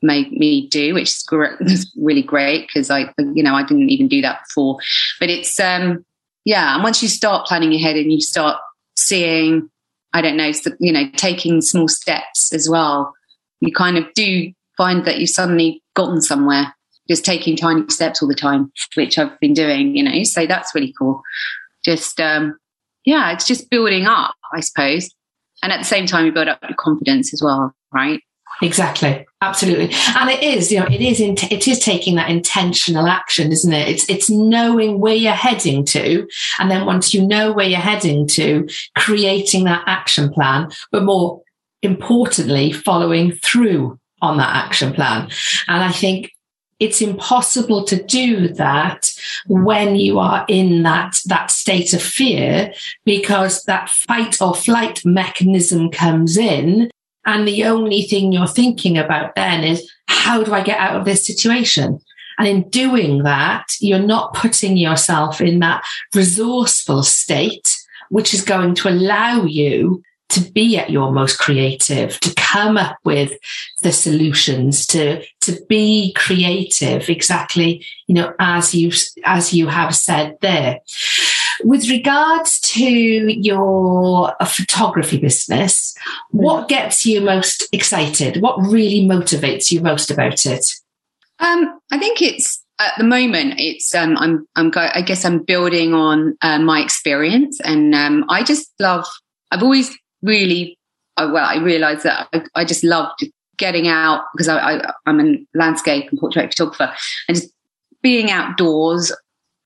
made 0.02 0.32
me 0.32 0.68
do, 0.68 0.94
which 0.94 1.14
is 1.60 1.92
really 1.96 2.22
great 2.22 2.66
because 2.66 2.90
I, 2.90 3.12
you 3.34 3.42
know, 3.42 3.54
I 3.54 3.62
didn't 3.62 3.90
even 3.90 4.08
do 4.08 4.20
that 4.22 4.40
before. 4.48 4.78
But 5.20 5.30
it's, 5.30 5.58
um, 5.60 6.04
yeah, 6.44 6.74
and 6.74 6.82
once 6.82 7.02
you 7.02 7.08
start 7.08 7.46
planning 7.46 7.72
ahead 7.74 7.96
and 7.96 8.12
you 8.12 8.20
start 8.20 8.60
seeing, 8.96 9.70
I 10.12 10.20
don't 10.20 10.36
know, 10.36 10.50
you 10.80 10.92
know, 10.92 11.04
taking 11.16 11.60
small 11.60 11.88
steps 11.88 12.52
as 12.52 12.68
well, 12.68 13.14
you 13.60 13.72
kind 13.72 13.96
of 13.96 14.04
do 14.14 14.52
find 14.76 15.04
that 15.04 15.18
you've 15.18 15.30
suddenly 15.30 15.82
gotten 15.94 16.20
somewhere 16.20 16.74
just 17.08 17.24
taking 17.24 17.56
tiny 17.56 17.84
steps 17.88 18.22
all 18.22 18.28
the 18.28 18.34
time, 18.34 18.72
which 18.94 19.18
I've 19.18 19.38
been 19.40 19.54
doing, 19.54 19.96
you 19.96 20.02
know, 20.02 20.22
so 20.24 20.46
that's 20.46 20.74
really 20.74 20.94
cool. 20.98 21.20
Just, 21.84 22.20
um, 22.20 22.56
yeah, 23.04 23.32
it's 23.32 23.46
just 23.46 23.70
building 23.70 24.06
up, 24.06 24.34
I 24.52 24.60
suppose. 24.60 25.10
And 25.62 25.72
at 25.72 25.78
the 25.78 25.84
same 25.84 26.06
time, 26.06 26.26
you 26.26 26.32
build 26.32 26.48
up 26.48 26.58
your 26.62 26.76
confidence 26.76 27.32
as 27.32 27.42
well, 27.42 27.74
right? 27.92 28.20
Exactly. 28.60 29.26
Absolutely. 29.40 29.90
And 30.16 30.30
it 30.30 30.42
is, 30.42 30.70
you 30.70 30.78
know, 30.78 30.86
it 30.86 31.00
is, 31.00 31.20
in, 31.20 31.36
it 31.50 31.66
is 31.66 31.78
taking 31.78 32.14
that 32.16 32.30
intentional 32.30 33.08
action, 33.08 33.50
isn't 33.50 33.72
it? 33.72 33.88
It's, 33.88 34.08
it's 34.08 34.30
knowing 34.30 35.00
where 35.00 35.14
you're 35.14 35.32
heading 35.32 35.84
to. 35.86 36.28
And 36.58 36.70
then 36.70 36.86
once 36.86 37.12
you 37.12 37.26
know 37.26 37.52
where 37.52 37.66
you're 37.66 37.80
heading 37.80 38.28
to, 38.28 38.68
creating 38.96 39.64
that 39.64 39.82
action 39.86 40.30
plan, 40.32 40.70
but 40.92 41.04
more 41.04 41.42
importantly, 41.82 42.72
following 42.72 43.32
through 43.32 43.98
on 44.20 44.36
that 44.36 44.54
action 44.54 44.92
plan. 44.92 45.28
And 45.66 45.82
I 45.82 45.90
think 45.90 46.30
it's 46.82 47.00
impossible 47.00 47.84
to 47.84 48.02
do 48.02 48.48
that 48.48 49.12
when 49.46 49.96
you 49.96 50.18
are 50.18 50.44
in 50.48 50.82
that 50.82 51.18
that 51.26 51.50
state 51.50 51.94
of 51.94 52.02
fear 52.02 52.72
because 53.04 53.64
that 53.64 53.88
fight 53.88 54.42
or 54.42 54.54
flight 54.54 55.00
mechanism 55.04 55.90
comes 55.90 56.36
in 56.36 56.90
and 57.24 57.46
the 57.46 57.64
only 57.64 58.02
thing 58.02 58.32
you're 58.32 58.46
thinking 58.46 58.98
about 58.98 59.34
then 59.36 59.64
is, 59.64 59.90
how 60.06 60.42
do 60.42 60.52
I 60.52 60.62
get 60.62 60.78
out 60.78 60.96
of 60.96 61.04
this 61.04 61.26
situation? 61.26 62.00
And 62.38 62.48
in 62.48 62.68
doing 62.68 63.22
that, 63.22 63.66
you're 63.80 63.98
not 63.98 64.34
putting 64.34 64.76
yourself 64.76 65.40
in 65.40 65.60
that 65.60 65.84
resourceful 66.14 67.02
state, 67.02 67.68
which 68.08 68.34
is 68.34 68.42
going 68.42 68.74
to 68.76 68.88
allow 68.88 69.44
you 69.44 70.02
to 70.32 70.52
be 70.52 70.78
at 70.78 70.90
your 70.90 71.12
most 71.12 71.38
creative, 71.38 72.18
to 72.20 72.34
come 72.34 72.76
up 72.76 72.96
with 73.04 73.32
the 73.82 73.92
solutions, 73.92 74.86
to, 74.86 75.24
to 75.40 75.58
be 75.68 76.12
creative 76.14 77.08
exactly, 77.08 77.84
you 78.06 78.14
know, 78.14 78.34
as 78.38 78.74
you, 78.74 78.90
as 79.24 79.52
you 79.52 79.66
have 79.68 79.94
said 79.94 80.36
there. 80.40 80.80
With 81.64 81.88
regards 81.88 82.58
to 82.60 82.82
your 82.82 84.34
photography 84.44 85.18
business, 85.18 85.94
what 86.30 86.68
gets 86.68 87.06
you 87.06 87.20
most 87.20 87.68
excited? 87.72 88.40
What 88.40 88.58
really 88.58 89.06
motivates 89.06 89.70
you 89.70 89.80
most 89.80 90.10
about 90.10 90.44
it? 90.46 90.74
Um, 91.38 91.78
I 91.90 91.98
think 91.98 92.22
it's 92.22 92.62
at 92.78 92.96
the 92.98 93.04
moment 93.04 93.54
it's 93.58 93.94
um, 93.94 94.16
I'm 94.16 94.46
I'm 94.56 94.72
I 94.74 95.02
guess 95.02 95.24
I'm 95.24 95.44
building 95.44 95.94
on 95.94 96.36
uh, 96.42 96.58
my 96.58 96.80
experience, 96.80 97.60
and 97.60 97.94
um, 97.94 98.24
I 98.28 98.42
just 98.42 98.72
love. 98.80 99.06
I've 99.50 99.62
always 99.62 99.96
really 100.22 100.78
well. 101.18 101.44
I 101.44 101.56
realised 101.56 102.04
that 102.04 102.28
I, 102.32 102.42
I, 102.54 102.64
just 102.64 102.84
loved 102.84 103.26
getting 103.58 103.88
out 103.88 104.24
because 104.32 104.48
I, 104.48 104.58
I 104.58 104.92
I'm 105.06 105.20
a 105.20 105.36
landscape 105.54 106.10
and 106.10 106.18
portrait 106.18 106.50
photographer, 106.52 106.94
and 107.28 107.36
just 107.36 107.52
being 108.02 108.30
outdoors 108.30 109.12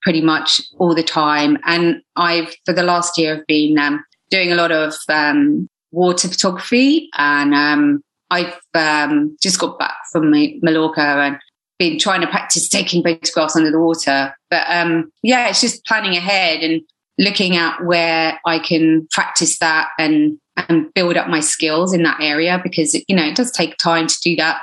pretty 0.03 0.21
much 0.21 0.61
all 0.79 0.95
the 0.95 1.03
time. 1.03 1.59
And 1.65 2.01
I've, 2.15 2.55
for 2.65 2.73
the 2.73 2.85
last 2.85 3.19
year, 3.19 3.39
I've 3.39 3.47
been 3.47 3.77
um, 3.79 4.05
doing 4.31 4.53
a 4.53 4.55
lot 4.55 4.71
of 4.71 4.95
um, 5.09 5.69
water 5.91 6.29
photography. 6.29 7.09
And 7.19 7.53
um, 7.55 8.03
I've 8.31 8.55
um, 8.75 9.37
just 9.43 9.59
got 9.59 9.79
back 9.81 9.97
from 10.13 10.31
Mallorca 10.31 11.01
and 11.01 11.39
been 11.79 11.99
trying 11.99 12.21
to 12.21 12.29
practice 12.29 12.69
taking 12.69 13.03
photographs 13.03 13.57
under 13.57 13.71
the 13.71 13.81
water. 13.81 14.35
But 14.49 14.65
um, 14.69 15.11
yeah, 15.23 15.49
it's 15.49 15.61
just 15.61 15.85
planning 15.87 16.17
ahead 16.17 16.63
and 16.63 16.83
looking 17.19 17.57
at 17.57 17.85
where 17.85 18.39
I 18.45 18.59
can 18.59 19.07
practice 19.11 19.59
that 19.59 19.89
and 19.99 20.39
and 20.69 20.93
build 20.95 21.17
up 21.17 21.29
my 21.29 21.41
skills 21.41 21.93
in 21.93 22.03
that 22.03 22.21
area 22.21 22.61
because 22.63 22.95
you 22.95 23.17
know 23.17 23.25
it 23.25 23.37
does 23.37 23.51
take 23.51 23.77
time 23.77 24.07
to 24.07 24.17
do 24.23 24.37
that. 24.37 24.63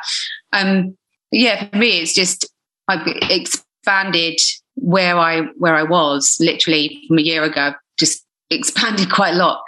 Um, 0.52 0.98
yeah, 1.32 1.70
for 1.70 1.78
me, 1.78 2.00
it's 2.00 2.14
just 2.14 2.48
I've 2.88 3.08
expanded 3.30 4.40
where 4.76 5.18
I 5.18 5.42
where 5.58 5.76
I 5.76 5.84
was 5.84 6.38
literally 6.40 7.04
from 7.08 7.20
a 7.20 7.22
year 7.22 7.44
ago, 7.44 7.74
just 7.98 8.24
expanded 8.50 9.12
quite 9.12 9.34
a 9.34 9.38
lot 9.38 9.62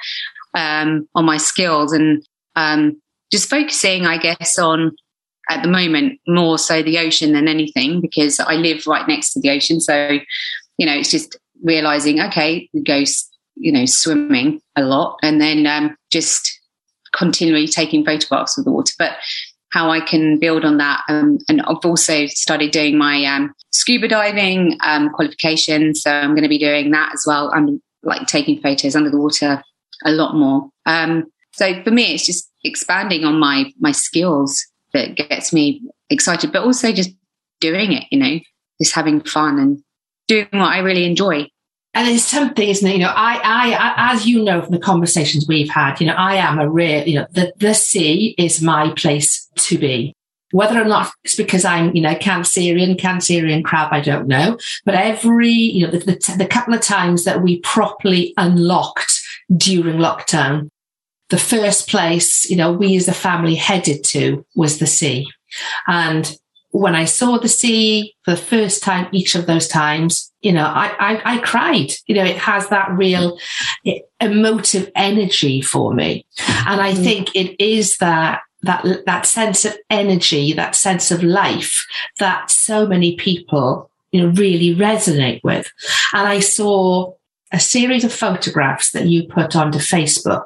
um, 0.53 1.07
on 1.15 1.25
my 1.25 1.37
skills 1.37 1.91
and 1.91 2.25
um, 2.55 3.01
just 3.31 3.49
focusing, 3.49 4.05
I 4.05 4.17
guess, 4.17 4.57
on 4.57 4.95
at 5.49 5.61
the 5.61 5.69
moment 5.69 6.19
more 6.27 6.57
so 6.57 6.81
the 6.81 6.97
ocean 6.97 7.33
than 7.33 7.47
anything 7.47 8.01
because 8.01 8.39
I 8.39 8.55
live 8.55 8.87
right 8.87 9.07
next 9.07 9.33
to 9.33 9.41
the 9.41 9.51
ocean. 9.51 9.79
So, 9.79 10.17
you 10.77 10.85
know, 10.85 10.93
it's 10.93 11.11
just 11.11 11.37
realizing, 11.63 12.21
okay, 12.21 12.69
we 12.73 12.81
go, 12.81 13.03
you 13.55 13.71
know, 13.71 13.85
swimming 13.85 14.61
a 14.75 14.83
lot 14.83 15.17
and 15.21 15.39
then 15.39 15.65
um, 15.67 15.95
just 16.11 16.59
continually 17.13 17.67
taking 17.67 18.05
photographs 18.05 18.57
of 18.57 18.65
the 18.65 18.71
water. 18.71 18.93
But 18.97 19.17
how 19.75 19.89
I 19.89 19.99
can 19.99 20.39
build 20.39 20.63
on 20.63 20.77
that. 20.77 21.01
Um, 21.09 21.37
and 21.49 21.61
I've 21.63 21.83
also 21.83 22.27
started 22.27 22.71
doing 22.71 22.97
my 22.97 23.25
um, 23.25 23.53
scuba 23.71 24.07
diving 24.07 24.77
um, 24.81 25.09
qualification. 25.09 25.93
So 25.93 26.11
I'm 26.11 26.31
going 26.31 26.43
to 26.43 26.49
be 26.49 26.57
doing 26.57 26.91
that 26.91 27.11
as 27.13 27.25
well. 27.27 27.51
I'm 27.53 27.81
like 28.01 28.25
taking 28.25 28.61
photos 28.61 28.95
under 28.95 29.09
the 29.09 29.19
water 29.19 29.61
a 30.05 30.11
lot 30.11 30.33
more. 30.33 30.69
Um, 30.85 31.25
so 31.51 31.83
for 31.83 31.91
me, 31.91 32.13
it's 32.13 32.25
just 32.25 32.49
expanding 32.63 33.25
on 33.25 33.37
my 33.37 33.71
my 33.79 33.91
skills 33.91 34.65
that 34.93 35.15
gets 35.15 35.51
me 35.51 35.81
excited, 36.09 36.53
but 36.53 36.63
also 36.63 36.93
just 36.93 37.11
doing 37.59 37.91
it. 37.91 38.05
You 38.11 38.19
know, 38.19 38.39
just 38.81 38.95
having 38.95 39.19
fun 39.21 39.59
and 39.59 39.83
doing 40.27 40.47
what 40.51 40.71
I 40.71 40.79
really 40.79 41.05
enjoy 41.05 41.47
and 41.95 42.09
it's 42.09 42.25
something, 42.25 42.67
isn't 42.67 42.87
it? 42.87 42.93
You 42.93 42.99
know, 42.99 43.13
I, 43.15 43.39
I, 43.41 44.13
as 44.13 44.27
you 44.27 44.43
know 44.43 44.61
from 44.61 44.71
the 44.71 44.79
conversations 44.79 45.47
we've 45.47 45.69
had, 45.69 46.01
you 46.01 46.07
know, 46.07 46.13
I 46.13 46.35
am 46.35 46.59
a 46.59 46.69
real, 46.69 47.07
you 47.07 47.15
know, 47.15 47.27
the, 47.31 47.53
the 47.55 47.73
sea 47.73 48.35
is 48.37 48.61
my 48.61 48.91
place 48.97 49.49
to 49.55 49.77
be. 49.77 50.13
Whether 50.51 50.81
or 50.81 50.85
not 50.85 51.11
it's 51.23 51.35
because 51.35 51.63
I'm, 51.63 51.95
you 51.95 52.01
know, 52.01 52.13
Cancerian, 52.15 52.99
Cancerian 52.99 53.63
crab, 53.63 53.93
I 53.93 54.01
don't 54.01 54.27
know. 54.27 54.57
But 54.83 54.95
every, 54.95 55.49
you 55.49 55.85
know, 55.85 55.91
the, 55.91 55.99
the, 55.99 56.35
the 56.37 56.45
couple 56.45 56.73
of 56.73 56.81
times 56.81 57.23
that 57.23 57.41
we 57.41 57.61
properly 57.61 58.33
unlocked 58.35 59.13
during 59.55 59.95
lockdown, 59.95 60.69
the 61.29 61.37
first 61.37 61.89
place, 61.89 62.49
you 62.49 62.57
know, 62.57 62.73
we 62.73 62.97
as 62.97 63.07
a 63.07 63.13
family 63.13 63.55
headed 63.55 64.03
to 64.05 64.45
was 64.53 64.79
the 64.79 64.87
sea. 64.87 65.25
And 65.87 66.37
when 66.75 66.95
I 66.95 67.05
saw 67.05 67.37
the 67.37 67.47
sea 67.47 68.15
for 68.23 68.31
the 68.31 68.37
first 68.37 68.83
time, 68.83 69.07
each 69.13 69.35
of 69.35 69.45
those 69.45 69.67
times, 69.67 70.31
you 70.41 70.51
know, 70.51 70.65
I, 70.65 70.93
I, 70.99 71.35
I 71.35 71.37
cried. 71.39 71.91
You 72.07 72.15
know, 72.15 72.25
it 72.25 72.37
has 72.37 72.67
that 72.67 72.91
real 72.91 73.37
emotive 74.19 74.91
energy 74.93 75.61
for 75.61 75.93
me. 75.93 76.25
And 76.67 76.81
I 76.81 76.91
mm. 76.93 77.03
think 77.03 77.35
it 77.35 77.55
is 77.63 77.97
that 77.99 78.41
that 78.63 79.05
that 79.05 79.25
sense 79.25 79.63
of 79.63 79.77
energy, 79.89 80.51
that 80.53 80.75
sense 80.75 81.11
of 81.11 81.23
life 81.23 81.85
that 82.19 82.51
so 82.51 82.85
many 82.85 83.15
people, 83.15 83.89
you 84.11 84.21
know, 84.21 84.33
really 84.33 84.75
resonate 84.75 85.41
with. 85.43 85.71
And 86.13 86.27
I 86.27 86.39
saw 86.41 87.13
a 87.53 87.59
series 87.59 88.03
of 88.03 88.11
photographs 88.11 88.91
that 88.91 89.05
you 89.05 89.27
put 89.27 89.55
onto 89.55 89.77
Facebook 89.77 90.45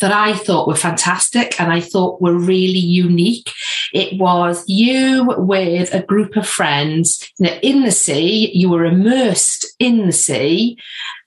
that 0.00 0.12
I 0.12 0.34
thought 0.34 0.68
were 0.68 0.76
fantastic 0.76 1.60
and 1.60 1.72
I 1.72 1.80
thought 1.80 2.22
were 2.22 2.36
really 2.36 2.78
unique. 2.78 3.52
It 3.92 4.18
was 4.18 4.64
you 4.68 5.34
with 5.38 5.92
a 5.92 6.02
group 6.02 6.36
of 6.36 6.46
friends 6.46 7.30
you 7.38 7.46
know, 7.46 7.58
in 7.62 7.82
the 7.82 7.90
sea, 7.90 8.50
you 8.54 8.68
were 8.68 8.84
immersed 8.84 9.66
in 9.78 10.06
the 10.06 10.12
sea, 10.12 10.78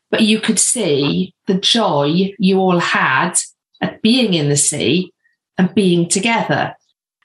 but 0.09 0.21
you 0.21 0.39
could 0.39 0.59
see 0.59 1.33
the 1.47 1.55
joy 1.55 2.33
you 2.37 2.59
all 2.59 2.79
had 2.79 3.33
at 3.81 4.01
being 4.01 4.33
in 4.33 4.49
the 4.49 4.57
sea 4.57 5.11
and 5.57 5.73
being 5.73 6.07
together. 6.07 6.75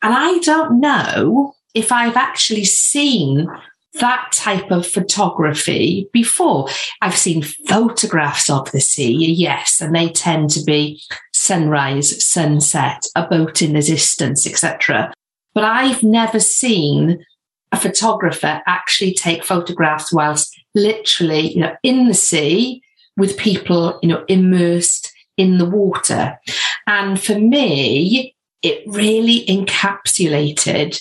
And 0.03 0.15
I 0.15 0.39
don't 0.39 0.81
know 0.81 1.55
if 1.75 1.93
I've 1.93 2.17
actually 2.17 2.65
seen 2.65 3.49
that 3.95 4.31
type 4.33 4.71
of 4.71 4.87
photography 4.87 6.09
before. 6.13 6.69
I've 7.01 7.17
seen 7.17 7.43
photographs 7.43 8.51
of 8.51 8.71
the 8.73 8.81
sea, 8.81 9.33
yes, 9.33 9.81
and 9.81 9.95
they 9.95 10.11
tend 10.11 10.51
to 10.51 10.65
be 10.65 11.03
sunrise, 11.47 12.25
sunset, 12.25 13.07
a 13.15 13.27
boat 13.27 13.63
in 13.63 13.73
the 13.73 13.83
distance, 13.83 14.47
etc. 14.47 15.13
But 15.55 15.65
I've 15.65 16.03
never 16.03 16.41
seen 16.41 17.25
a 17.73 17.77
photographer 17.77 18.63
actually 18.67 19.15
take 19.15 19.45
photographs 19.45 20.13
whilst 20.13 20.55
literally, 20.75 21.53
you 21.53 21.61
know, 21.61 21.75
in 21.83 22.09
the 22.09 22.15
sea 22.15 22.83
with 23.17 23.37
people, 23.37 23.99
you 24.03 24.09
know, 24.09 24.25
immersed 24.29 25.13
in 25.37 25.59
the 25.59 25.69
water. 25.69 26.39
And 26.87 27.21
for 27.21 27.39
me, 27.39 28.35
it 28.63 28.83
really 28.87 29.45
encapsulated 29.47 31.01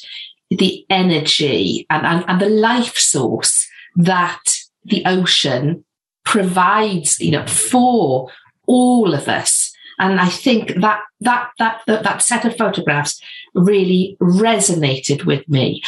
the 0.49 0.85
energy 0.89 1.85
and, 1.89 2.05
and, 2.05 2.25
and 2.27 2.41
the 2.41 2.49
life 2.49 2.97
source 2.97 3.67
that 3.95 4.43
the 4.83 5.03
ocean 5.05 5.83
provides, 6.23 7.19
you 7.19 7.31
know, 7.31 7.45
for 7.47 8.29
all 8.67 9.13
of 9.13 9.27
us. 9.27 9.64
And 9.99 10.19
I 10.19 10.29
think 10.29 10.75
that, 10.81 11.01
that, 11.21 11.51
that, 11.59 11.81
that, 11.87 12.03
that 12.03 12.21
set 12.21 12.45
of 12.45 12.57
photographs 12.57 13.21
really 13.53 14.17
resonated 14.21 15.25
with 15.25 15.47
me. 15.47 15.81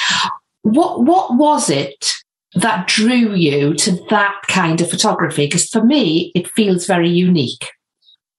What, 0.62 1.04
what 1.04 1.36
was 1.36 1.70
it 1.70 2.14
that 2.56 2.88
drew 2.88 3.36
you 3.36 3.74
to 3.76 3.92
that 4.10 4.42
kind 4.48 4.82
of 4.82 4.90
photography? 4.90 5.46
Because 5.46 5.70
for 5.70 5.84
me, 5.84 6.32
it 6.36 6.48
feels 6.48 6.86
very 6.86 7.10
unique. 7.10 7.70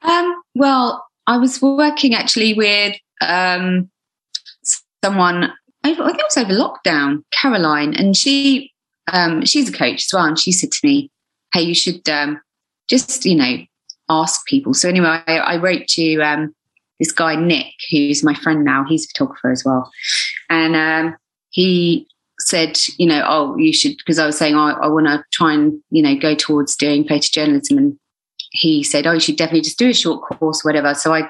Um, 0.02 0.42
well, 0.54 1.06
I 1.26 1.36
was 1.36 1.60
working 1.60 2.14
actually 2.14 2.54
with 2.54 2.96
um, 3.20 3.90
someone 5.04 5.52
I 5.84 5.94
think 5.94 6.18
it 6.18 6.24
was 6.24 6.36
over 6.36 6.52
lockdown, 6.52 7.22
Caroline, 7.32 7.94
and 7.94 8.16
she 8.16 8.72
um, 9.12 9.44
she's 9.44 9.68
a 9.68 9.72
coach 9.72 10.04
as 10.06 10.10
well, 10.12 10.24
and 10.24 10.38
she 10.38 10.52
said 10.52 10.72
to 10.72 10.86
me, 10.86 11.10
"Hey, 11.52 11.62
you 11.62 11.74
should 11.74 12.06
um, 12.08 12.40
just 12.88 13.24
you 13.24 13.36
know 13.36 13.58
ask 14.08 14.46
people." 14.46 14.74
So 14.74 14.88
anyway, 14.88 15.20
I, 15.26 15.36
I 15.36 15.56
wrote 15.56 15.86
to 15.88 16.20
um, 16.20 16.54
this 16.98 17.12
guy 17.12 17.36
Nick, 17.36 17.74
who's 17.90 18.24
my 18.24 18.34
friend 18.34 18.64
now. 18.64 18.84
He's 18.88 19.04
a 19.04 19.08
photographer 19.08 19.50
as 19.50 19.64
well, 19.64 19.90
and 20.48 20.76
um, 20.76 21.16
he 21.50 22.06
said, 22.40 22.78
you 22.98 23.06
know, 23.06 23.24
oh, 23.26 23.56
you 23.56 23.72
should 23.72 23.96
because 23.98 24.18
I 24.18 24.26
was 24.26 24.38
saying 24.38 24.54
oh, 24.54 24.76
I 24.80 24.86
want 24.88 25.06
to 25.06 25.24
try 25.32 25.52
and 25.52 25.80
you 25.90 26.02
know 26.02 26.16
go 26.16 26.34
towards 26.34 26.76
doing 26.76 27.04
photojournalism 27.04 27.76
and 27.76 27.98
he 28.50 28.82
said, 28.82 29.06
Oh, 29.06 29.12
you 29.12 29.20
should 29.20 29.36
definitely 29.36 29.62
just 29.62 29.78
do 29.78 29.90
a 29.90 29.94
short 29.94 30.22
course, 30.22 30.64
whatever. 30.64 30.94
So 30.94 31.14
I 31.14 31.28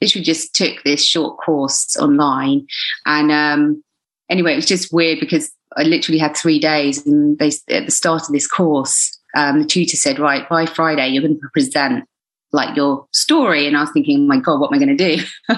literally 0.00 0.24
just 0.24 0.54
took 0.54 0.82
this 0.84 1.04
short 1.04 1.38
course 1.38 1.96
online. 1.96 2.66
And 3.06 3.32
um, 3.32 3.82
anyway, 4.28 4.52
it 4.52 4.56
was 4.56 4.66
just 4.66 4.92
weird 4.92 5.20
because 5.20 5.50
I 5.76 5.82
literally 5.82 6.18
had 6.18 6.36
three 6.36 6.58
days, 6.58 7.06
and 7.06 7.38
they 7.38 7.52
at 7.70 7.86
the 7.86 7.90
start 7.90 8.22
of 8.22 8.32
this 8.32 8.46
course, 8.46 9.18
um, 9.36 9.60
the 9.60 9.66
tutor 9.66 9.96
said, 9.96 10.18
"Right, 10.18 10.48
by 10.48 10.66
Friday, 10.66 11.08
you're 11.08 11.22
going 11.22 11.38
to 11.38 11.48
present 11.52 12.04
like 12.52 12.76
your 12.76 13.06
story." 13.12 13.66
And 13.66 13.76
I 13.76 13.80
was 13.80 13.90
thinking, 13.92 14.26
"My 14.26 14.38
God, 14.38 14.60
what 14.60 14.72
am 14.72 14.74
I 14.74 14.84
going 14.84 14.96
to 14.96 15.16
do?" 15.16 15.24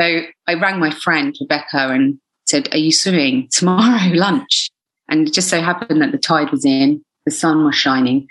so 0.00 0.22
I 0.46 0.54
rang 0.54 0.78
my 0.78 0.90
friend 0.90 1.34
Rebecca 1.40 1.88
and 1.90 2.18
said, 2.46 2.68
"Are 2.72 2.78
you 2.78 2.92
swimming 2.92 3.48
tomorrow 3.50 4.10
lunch?" 4.12 4.70
And 5.08 5.28
it 5.28 5.34
just 5.34 5.48
so 5.48 5.60
happened 5.60 6.02
that 6.02 6.12
the 6.12 6.18
tide 6.18 6.50
was 6.50 6.64
in, 6.64 7.04
the 7.26 7.30
sun 7.30 7.64
was 7.64 7.76
shining, 7.76 8.26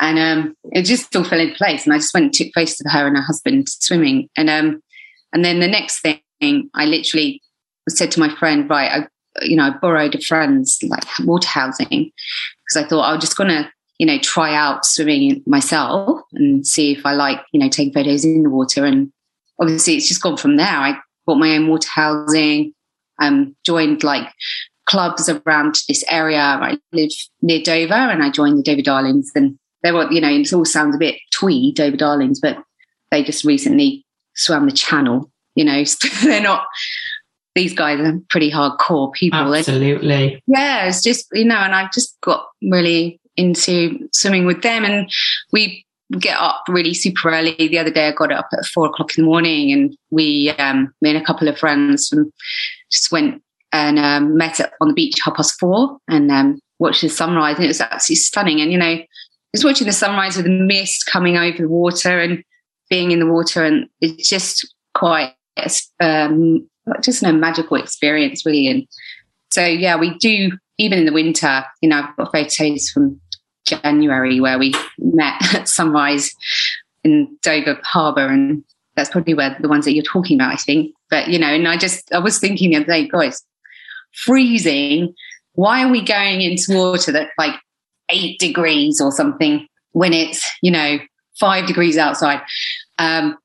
and 0.00 0.18
um, 0.18 0.54
it 0.72 0.82
just 0.82 1.14
all 1.16 1.24
fell 1.24 1.40
into 1.40 1.54
place. 1.54 1.84
And 1.84 1.94
I 1.94 1.98
just 1.98 2.12
went 2.12 2.24
and 2.24 2.32
took 2.34 2.48
photos 2.54 2.80
of 2.84 2.92
her 2.92 3.06
and 3.06 3.16
her 3.16 3.22
husband 3.22 3.68
swimming, 3.68 4.28
and 4.36 4.50
um, 4.50 4.82
and 5.32 5.44
then 5.44 5.60
the 5.60 5.68
next 5.68 6.00
thing, 6.00 6.70
I 6.74 6.86
literally 6.86 7.42
said 7.88 8.10
to 8.12 8.20
my 8.20 8.34
friend, 8.36 8.68
right, 8.68 9.02
I, 9.02 9.44
you 9.44 9.56
know, 9.56 9.64
I 9.64 9.70
borrowed 9.70 10.14
a 10.14 10.20
friend's 10.20 10.78
like 10.82 11.04
water 11.20 11.48
housing 11.48 11.88
because 11.88 12.76
I 12.76 12.84
thought 12.84 13.02
I 13.02 13.12
was 13.12 13.20
just 13.20 13.36
going 13.36 13.50
to, 13.50 13.70
you 13.98 14.06
know, 14.06 14.18
try 14.18 14.54
out 14.54 14.84
swimming 14.84 15.42
myself 15.46 16.20
and 16.32 16.66
see 16.66 16.92
if 16.92 17.04
I 17.04 17.14
like, 17.14 17.40
you 17.52 17.60
know, 17.60 17.68
taking 17.68 17.92
photos 17.92 18.24
in 18.24 18.44
the 18.44 18.50
water. 18.50 18.84
And 18.84 19.12
obviously 19.60 19.96
it's 19.96 20.08
just 20.08 20.22
gone 20.22 20.36
from 20.36 20.56
there. 20.56 20.66
I 20.66 20.98
bought 21.26 21.38
my 21.38 21.56
own 21.56 21.68
water 21.68 21.88
housing, 21.92 22.72
um, 23.20 23.56
joined 23.66 24.04
like 24.04 24.28
clubs 24.86 25.28
around 25.28 25.76
this 25.88 26.04
area. 26.08 26.38
I 26.38 26.78
live 26.92 27.10
near 27.42 27.60
Dover 27.60 27.94
and 27.94 28.22
I 28.22 28.30
joined 28.30 28.58
the 28.58 28.62
Dover 28.62 28.82
Darlings 28.82 29.30
and 29.34 29.58
they 29.82 29.92
were, 29.92 30.10
you 30.12 30.20
know, 30.20 30.30
it 30.30 30.52
all 30.52 30.64
sounds 30.64 30.94
a 30.94 30.98
bit 30.98 31.16
twee, 31.32 31.72
Dover 31.72 31.96
Darlings, 31.96 32.40
but 32.40 32.58
they 33.10 33.24
just 33.24 33.44
recently 33.44 34.06
swam 34.34 34.66
the 34.66 34.72
channel, 34.72 35.30
you 35.56 35.64
know, 35.64 35.82
they're 36.22 36.40
not 36.40 36.66
these 37.54 37.74
guys 37.74 37.98
are 37.98 38.20
pretty 38.30 38.52
hardcore 38.52 39.12
people. 39.12 39.52
Absolutely. 39.52 40.34
And 40.34 40.42
yeah, 40.46 40.84
it's 40.84 41.02
just, 41.02 41.26
you 41.32 41.44
know, 41.44 41.56
and 41.56 41.74
I've 41.74 41.92
just 41.92 42.16
got 42.20 42.46
really 42.62 43.20
into 43.38 44.08
swimming 44.12 44.44
with 44.44 44.62
them 44.62 44.84
and 44.84 45.10
we 45.52 45.86
get 46.18 46.38
up 46.38 46.64
really 46.68 46.94
super 46.94 47.30
early. 47.30 47.54
The 47.56 47.78
other 47.78 47.90
day 47.90 48.08
I 48.08 48.12
got 48.12 48.32
up 48.32 48.48
at 48.52 48.66
four 48.66 48.86
o'clock 48.86 49.16
in 49.16 49.24
the 49.24 49.30
morning 49.30 49.72
and 49.72 49.96
we, 50.10 50.50
um, 50.58 50.92
me 51.00 51.10
and 51.10 51.22
a 51.22 51.24
couple 51.24 51.48
of 51.48 51.58
friends 51.58 52.08
from, 52.08 52.32
just 52.90 53.12
went 53.12 53.42
and 53.72 53.98
um, 53.98 54.36
met 54.36 54.60
up 54.60 54.72
on 54.80 54.88
the 54.88 54.94
beach 54.94 55.18
half 55.22 55.36
past 55.36 55.58
four 55.60 55.98
and 56.08 56.30
um, 56.30 56.58
watched 56.78 57.02
the 57.02 57.08
sunrise 57.08 57.56
and 57.56 57.64
it 57.64 57.68
was 57.68 57.80
absolutely 57.80 58.16
stunning. 58.16 58.60
And, 58.60 58.72
you 58.72 58.78
know, 58.78 58.98
just 59.54 59.64
watching 59.64 59.86
the 59.86 59.92
sunrise 59.92 60.36
with 60.36 60.46
the 60.46 60.50
mist 60.50 61.06
coming 61.06 61.36
over 61.36 61.58
the 61.58 61.68
water 61.68 62.18
and 62.20 62.42
being 62.88 63.10
in 63.10 63.20
the 63.20 63.26
water 63.26 63.62
and 63.62 63.86
it's 64.00 64.28
just 64.28 64.74
quite 64.94 65.34
um, 66.00 66.66
just 67.02 67.22
a 67.22 67.32
magical 67.32 67.76
experience, 67.76 68.46
really. 68.46 68.68
And 68.68 68.86
so, 69.50 69.64
yeah, 69.64 69.96
we 69.96 70.16
do, 70.18 70.52
even 70.78 71.00
in 71.00 71.04
the 71.04 71.12
winter, 71.12 71.64
you 71.82 71.88
know, 71.90 72.00
I've 72.00 72.16
got 72.16 72.32
photos 72.32 72.88
from 72.88 73.20
January 73.68 74.40
where 74.40 74.58
we 74.58 74.74
met 74.98 75.54
at 75.54 75.68
sunrise 75.68 76.30
in 77.04 77.36
Dover 77.42 77.78
Harbour. 77.82 78.26
And 78.26 78.64
that's 78.96 79.10
probably 79.10 79.34
where 79.34 79.56
the 79.60 79.68
ones 79.68 79.84
that 79.84 79.92
you're 79.92 80.04
talking 80.04 80.36
about, 80.36 80.52
I 80.52 80.56
think. 80.56 80.94
But, 81.10 81.28
you 81.28 81.38
know, 81.38 81.48
and 81.48 81.68
I 81.68 81.76
just, 81.76 82.12
I 82.12 82.18
was 82.18 82.38
thinking 82.38 82.70
the 82.70 82.76
other 82.76 82.86
day, 82.86 83.08
guys, 83.08 83.42
freezing. 84.12 85.14
Why 85.54 85.84
are 85.84 85.90
we 85.90 86.04
going 86.04 86.42
into 86.42 86.74
water 86.74 87.12
that's 87.12 87.30
like 87.38 87.54
eight 88.10 88.38
degrees 88.38 89.00
or 89.00 89.12
something 89.12 89.66
when 89.92 90.12
it's, 90.12 90.44
you 90.62 90.70
know, 90.70 90.98
five 91.38 91.66
degrees 91.66 91.96
outside? 91.96 92.40
Um, 92.98 93.36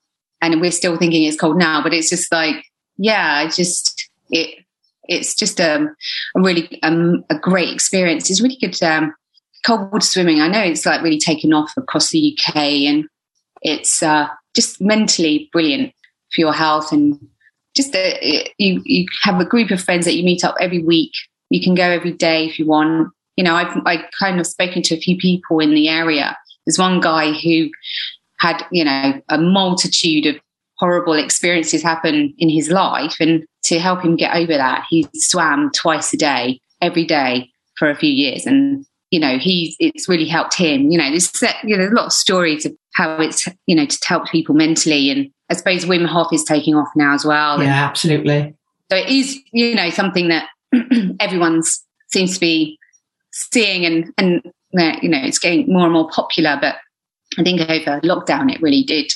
and 0.41 0.59
we're 0.59 0.71
still 0.71 0.97
thinking 0.97 1.23
it's 1.23 1.39
cold 1.39 1.57
now, 1.57 1.81
but 1.81 1.93
it's 1.93 2.09
just 2.09 2.31
like, 2.31 2.65
yeah, 2.97 3.43
I 3.45 3.49
just 3.49 4.09
it 4.29 4.59
it's 5.07 5.35
just 5.35 5.59
um, 5.59 5.95
a 6.35 6.41
really 6.41 6.81
um, 6.83 7.23
a 7.29 7.37
great 7.37 7.73
experience. 7.73 8.29
It's 8.29 8.41
really 8.41 8.57
good 8.59 8.81
um, 8.83 9.13
cold 9.65 9.91
water 9.91 10.05
swimming. 10.05 10.41
I 10.41 10.47
know 10.47 10.61
it's 10.61 10.85
like 10.85 11.01
really 11.01 11.19
taken 11.19 11.53
off 11.53 11.73
across 11.77 12.09
the 12.09 12.37
UK, 12.37 12.55
and 12.55 13.05
it's 13.61 14.03
uh, 14.03 14.27
just 14.55 14.81
mentally 14.81 15.49
brilliant 15.51 15.93
for 16.33 16.41
your 16.41 16.53
health 16.53 16.91
and 16.91 17.19
just 17.75 17.95
you 18.57 18.81
you 18.85 19.05
have 19.23 19.39
a 19.39 19.45
group 19.45 19.71
of 19.71 19.81
friends 19.81 20.05
that 20.05 20.15
you 20.15 20.23
meet 20.23 20.43
up 20.43 20.55
every 20.59 20.83
week. 20.83 21.11
You 21.49 21.61
can 21.61 21.75
go 21.75 21.83
every 21.83 22.11
day 22.11 22.45
if 22.45 22.59
you 22.59 22.65
want. 22.65 23.11
You 23.35 23.43
know, 23.43 23.55
I've 23.55 23.75
I 23.85 24.05
kind 24.19 24.39
of 24.39 24.47
spoken 24.47 24.81
to 24.83 24.95
a 24.95 24.99
few 24.99 25.17
people 25.17 25.59
in 25.59 25.71
the 25.71 25.89
area. 25.89 26.37
There's 26.65 26.79
one 26.79 27.01
guy 27.01 27.31
who 27.33 27.69
had 28.39 28.63
you 28.71 28.83
know 28.83 29.21
a 29.29 29.37
multitude 29.37 30.25
of 30.27 30.35
horrible 30.77 31.13
experiences 31.13 31.81
happen 31.81 32.33
in 32.37 32.49
his 32.49 32.69
life, 32.69 33.15
and 33.19 33.43
to 33.63 33.79
help 33.79 34.03
him 34.03 34.15
get 34.15 34.35
over 34.35 34.53
that, 34.53 34.85
he 34.89 35.07
swam 35.15 35.71
twice 35.71 36.13
a 36.13 36.17
day, 36.17 36.59
every 36.81 37.05
day 37.05 37.49
for 37.77 37.89
a 37.89 37.95
few 37.95 38.11
years, 38.11 38.45
and 38.45 38.85
you 39.13 39.19
know 39.19 39.37
he's 39.37 39.75
it's 39.79 40.09
really 40.09 40.25
helped 40.25 40.55
him. 40.57 40.89
You 40.89 40.97
know, 40.97 41.11
there's 41.11 41.31
you 41.63 41.77
know 41.77 41.77
there's 41.77 41.91
a 41.91 41.95
lot 41.95 42.07
of 42.07 42.13
stories 42.13 42.65
of 42.65 42.75
how 42.95 43.21
it's 43.21 43.47
you 43.67 43.75
know 43.75 43.85
to 43.85 43.97
help 44.07 44.27
people 44.27 44.55
mentally 44.55 45.11
and 45.11 45.29
I 45.51 45.53
suppose 45.53 45.85
Wim 45.85 46.07
Hof 46.07 46.33
is 46.33 46.43
taking 46.43 46.73
off 46.73 46.87
now 46.95 47.13
as 47.13 47.23
well. 47.23 47.61
Yeah, 47.61 47.85
absolutely. 47.85 48.55
So 48.89 48.97
it 48.97 49.07
is, 49.07 49.37
you 49.51 49.75
know, 49.75 49.91
something 49.91 50.29
that 50.29 50.49
everyone's 51.19 51.83
seems 52.11 52.33
to 52.33 52.39
be 52.39 52.79
seeing 53.31 53.85
and 53.85 54.11
and 54.17 54.41
you 55.03 55.09
know 55.09 55.19
it's 55.21 55.37
getting 55.37 55.71
more 55.71 55.83
and 55.83 55.93
more 55.93 56.09
popular. 56.09 56.57
But 56.59 56.77
I 57.37 57.43
think 57.43 57.61
over 57.61 58.01
lockdown 58.01 58.51
it 58.51 58.63
really 58.63 58.81
did 58.81 59.11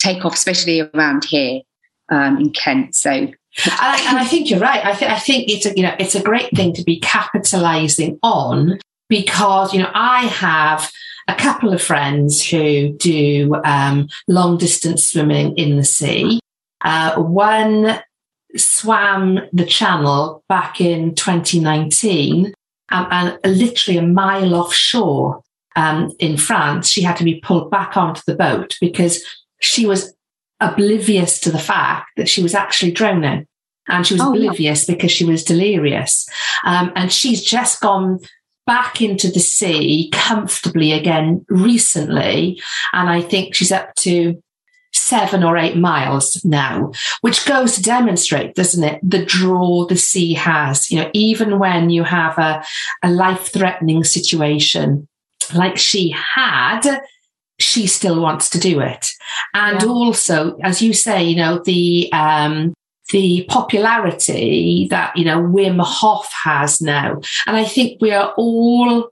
take 0.00 0.22
off, 0.26 0.34
especially 0.34 0.82
around 0.82 1.24
here 1.24 1.62
um, 2.10 2.36
in 2.36 2.50
Kent. 2.50 2.94
So. 2.94 3.10
And 3.10 3.74
I, 3.80 4.08
and 4.08 4.18
I 4.18 4.24
think 4.24 4.48
you're 4.48 4.60
right. 4.60 4.84
I, 4.86 4.92
th- 4.92 5.10
I 5.10 5.18
think 5.18 5.48
it's 5.48 5.66
a 5.66 5.74
you 5.74 5.82
know 5.82 5.94
it's 5.98 6.14
a 6.14 6.22
great 6.22 6.54
thing 6.54 6.72
to 6.74 6.84
be 6.84 7.00
capitalising 7.00 8.16
on 8.22 8.78
because 9.10 9.74
you 9.74 9.80
know 9.80 9.90
I 9.92 10.22
have 10.22 10.90
a 11.28 11.34
couple 11.34 11.74
of 11.74 11.82
friends 11.82 12.42
who 12.42 12.94
do 12.94 13.54
um, 13.64 14.08
long 14.26 14.56
distance 14.56 15.06
swimming 15.06 15.54
in 15.58 15.76
the 15.76 15.84
sea. 15.84 16.40
Uh, 16.82 17.20
one 17.20 18.00
swam 18.56 19.38
the 19.52 19.66
channel 19.66 20.42
back 20.48 20.80
in 20.80 21.14
2019 21.14 22.52
um, 22.90 23.06
and 23.10 23.38
literally 23.44 23.98
a 23.98 24.02
mile 24.02 24.54
offshore 24.54 25.42
um, 25.76 26.12
in 26.18 26.36
France, 26.36 26.88
she 26.88 27.02
had 27.02 27.16
to 27.16 27.24
be 27.24 27.40
pulled 27.40 27.70
back 27.70 27.96
onto 27.96 28.22
the 28.26 28.34
boat 28.34 28.76
because 28.80 29.22
she 29.60 29.86
was 29.86 30.12
oblivious 30.58 31.38
to 31.40 31.50
the 31.50 31.58
fact 31.58 32.08
that 32.16 32.28
she 32.28 32.42
was 32.42 32.54
actually 32.54 32.92
drowning. 32.92 33.46
And 33.88 34.06
she 34.06 34.14
was 34.14 34.22
oh, 34.22 34.32
oblivious 34.32 34.88
yeah. 34.88 34.94
because 34.94 35.10
she 35.10 35.24
was 35.24 35.44
delirious. 35.44 36.28
Um, 36.64 36.92
and 36.94 37.12
she's 37.12 37.42
just 37.42 37.80
gone 37.80 38.20
back 38.66 39.00
into 39.00 39.30
the 39.30 39.40
sea 39.40 40.10
comfortably 40.12 40.92
again 40.92 41.44
recently. 41.48 42.60
And 42.92 43.08
I 43.08 43.20
think 43.20 43.54
she's 43.54 43.72
up 43.72 43.94
to 43.96 44.42
seven 44.92 45.42
or 45.42 45.56
eight 45.56 45.76
miles 45.76 46.44
now, 46.44 46.92
which 47.20 47.46
goes 47.46 47.74
to 47.76 47.82
demonstrate, 47.82 48.54
doesn't 48.54 48.84
it, 48.84 49.00
the 49.02 49.24
draw 49.24 49.86
the 49.86 49.96
sea 49.96 50.34
has. 50.34 50.90
You 50.90 51.00
know, 51.00 51.10
even 51.12 51.58
when 51.58 51.90
you 51.90 52.04
have 52.04 52.38
a, 52.38 52.64
a 53.02 53.10
life 53.10 53.52
threatening 53.52 54.04
situation 54.04 55.08
like 55.54 55.76
she 55.76 56.10
had, 56.10 57.00
she 57.58 57.86
still 57.86 58.20
wants 58.20 58.48
to 58.50 58.58
do 58.58 58.80
it. 58.80 59.08
And 59.54 59.82
yeah. 59.82 59.88
also, 59.88 60.56
as 60.62 60.80
you 60.80 60.92
say, 60.92 61.22
you 61.22 61.36
know, 61.36 61.60
the 61.64 62.10
um, 62.12 62.72
the 63.12 63.44
popularity 63.48 64.86
that, 64.90 65.16
you 65.16 65.24
know, 65.24 65.40
Wim 65.40 65.80
Hof 65.82 66.30
has 66.44 66.80
now. 66.80 67.20
And 67.46 67.56
I 67.56 67.64
think 67.64 68.00
we 68.00 68.12
are 68.12 68.32
all 68.36 69.10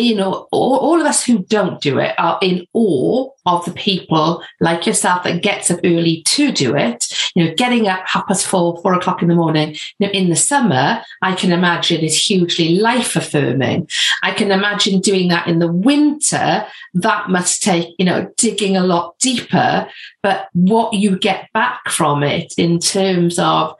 you 0.00 0.14
know, 0.14 0.48
all, 0.50 0.76
all, 0.76 1.00
of 1.00 1.06
us 1.06 1.24
who 1.24 1.40
don't 1.44 1.80
do 1.80 1.98
it 1.98 2.14
are 2.18 2.38
in 2.42 2.66
awe 2.74 3.28
of 3.46 3.64
the 3.64 3.72
people 3.72 4.42
like 4.60 4.86
yourself 4.86 5.22
that 5.24 5.42
gets 5.42 5.70
up 5.70 5.80
early 5.84 6.22
to 6.22 6.52
do 6.52 6.76
it. 6.76 7.06
You 7.34 7.44
know, 7.44 7.54
getting 7.54 7.88
up 7.88 8.02
half 8.06 8.26
past 8.26 8.46
four, 8.46 8.80
four 8.82 8.94
o'clock 8.94 9.22
in 9.22 9.28
the 9.28 9.34
morning. 9.34 9.76
You 9.98 10.06
know, 10.06 10.12
in 10.12 10.28
the 10.28 10.36
summer, 10.36 11.02
I 11.22 11.34
can 11.34 11.52
imagine 11.52 12.00
is 12.00 12.16
hugely 12.16 12.76
life 12.76 13.16
affirming. 13.16 13.88
I 14.22 14.32
can 14.32 14.50
imagine 14.50 15.00
doing 15.00 15.28
that 15.28 15.46
in 15.46 15.58
the 15.58 15.72
winter. 15.72 16.66
That 16.94 17.30
must 17.30 17.62
take, 17.62 17.94
you 17.98 18.04
know, 18.04 18.30
digging 18.36 18.76
a 18.76 18.84
lot 18.84 19.18
deeper. 19.18 19.88
But 20.22 20.48
what 20.52 20.94
you 20.94 21.18
get 21.18 21.52
back 21.52 21.88
from 21.88 22.22
it 22.22 22.54
in 22.56 22.78
terms 22.78 23.38
of 23.38 23.74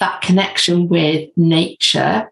that 0.00 0.20
connection 0.20 0.88
with 0.88 1.30
nature 1.36 2.30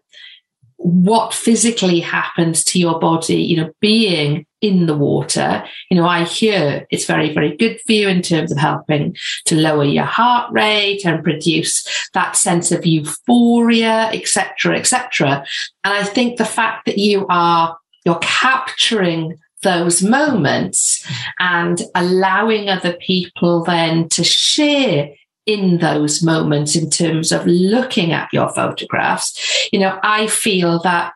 what 0.77 1.33
physically 1.33 1.99
happens 1.99 2.63
to 2.63 2.79
your 2.79 2.99
body, 2.99 3.41
you 3.41 3.57
know, 3.57 3.71
being 3.79 4.45
in 4.61 4.87
the 4.87 4.97
water. 4.97 5.63
You 5.89 5.97
know, 5.97 6.07
I 6.07 6.23
hear 6.23 6.87
it's 6.89 7.05
very, 7.05 7.33
very 7.33 7.55
good 7.55 7.79
for 7.85 7.91
you 7.91 8.07
in 8.07 8.21
terms 8.21 8.51
of 8.51 8.57
helping 8.57 9.15
to 9.45 9.55
lower 9.55 9.83
your 9.83 10.05
heart 10.05 10.51
rate 10.51 11.05
and 11.05 11.23
produce 11.23 11.87
that 12.13 12.35
sense 12.35 12.71
of 12.71 12.85
euphoria, 12.85 14.09
etc., 14.11 14.77
etc. 14.77 15.45
And 15.83 15.93
I 15.93 16.03
think 16.03 16.37
the 16.37 16.45
fact 16.45 16.85
that 16.87 16.97
you 16.97 17.25
are, 17.29 17.77
you're 18.05 18.19
capturing 18.21 19.37
those 19.61 20.03
moments 20.03 21.05
and 21.39 21.81
allowing 21.95 22.69
other 22.69 22.93
people 22.93 23.63
then 23.63 24.09
to 24.09 24.23
share 24.23 25.09
in 25.45 25.77
those 25.77 26.23
moments 26.23 26.75
in 26.75 26.89
terms 26.89 27.31
of 27.31 27.45
looking 27.45 28.11
at 28.11 28.31
your 28.33 28.49
photographs. 28.49 29.69
You 29.71 29.79
know, 29.79 29.99
I 30.01 30.27
feel 30.27 30.79
that 30.79 31.13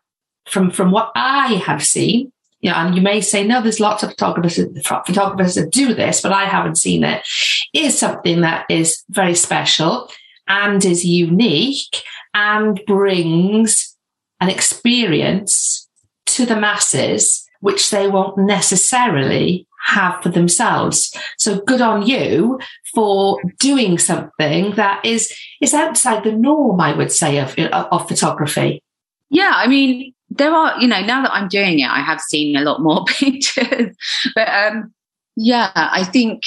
from, 0.47 0.71
from 0.71 0.91
what 0.91 1.11
I 1.15 1.55
have 1.65 1.83
seen, 1.83 2.31
you 2.61 2.69
know, 2.69 2.75
and 2.75 2.95
you 2.95 3.01
may 3.01 3.21
say, 3.21 3.45
no, 3.45 3.61
there's 3.61 3.79
lots 3.79 4.03
of 4.03 4.09
photographers, 4.11 4.59
photographers 4.85 5.55
that 5.55 5.71
do 5.71 5.93
this, 5.93 6.21
but 6.21 6.33
I 6.33 6.45
haven't 6.45 6.77
seen 6.77 7.03
it, 7.03 7.25
is 7.73 7.97
something 7.97 8.41
that 8.41 8.65
is 8.69 9.03
very 9.09 9.35
special 9.35 10.11
and 10.47 10.83
is 10.83 11.05
unique 11.05 12.03
and 12.33 12.81
brings 12.85 13.95
an 14.41 14.49
experience 14.49 15.87
to 16.25 16.45
the 16.45 16.59
masses, 16.59 17.47
which 17.61 17.89
they 17.89 18.07
won't 18.07 18.37
necessarily 18.37 19.65
have 19.89 20.21
for 20.21 20.30
themselves. 20.30 21.13
So 21.38 21.60
good 21.62 21.82
on 21.82 22.06
you 22.06 22.60
for 22.93 23.39
doing 23.60 23.97
something 23.97 24.75
that 24.75 25.04
is 25.06 25.34
is 25.62 25.73
outside 25.73 26.23
the 26.23 26.32
norm, 26.32 26.80
I 26.80 26.93
would 26.93 27.12
say, 27.12 27.38
of, 27.39 27.58
of 27.58 28.08
photography. 28.08 28.82
Yeah, 29.30 29.52
I 29.56 29.67
mean, 29.67 30.13
there 30.30 30.52
are, 30.52 30.80
you 30.80 30.88
know, 30.88 31.02
now 31.02 31.21
that 31.23 31.34
I'm 31.34 31.47
doing 31.47 31.80
it, 31.80 31.89
I 31.89 32.02
have 32.02 32.21
seen 32.21 32.56
a 32.56 32.62
lot 32.62 32.82
more 32.82 33.06
pictures. 33.08 33.95
but 34.36 34.49
um, 34.49 34.93
yeah, 35.36 35.71
I 35.75 36.04
think 36.04 36.43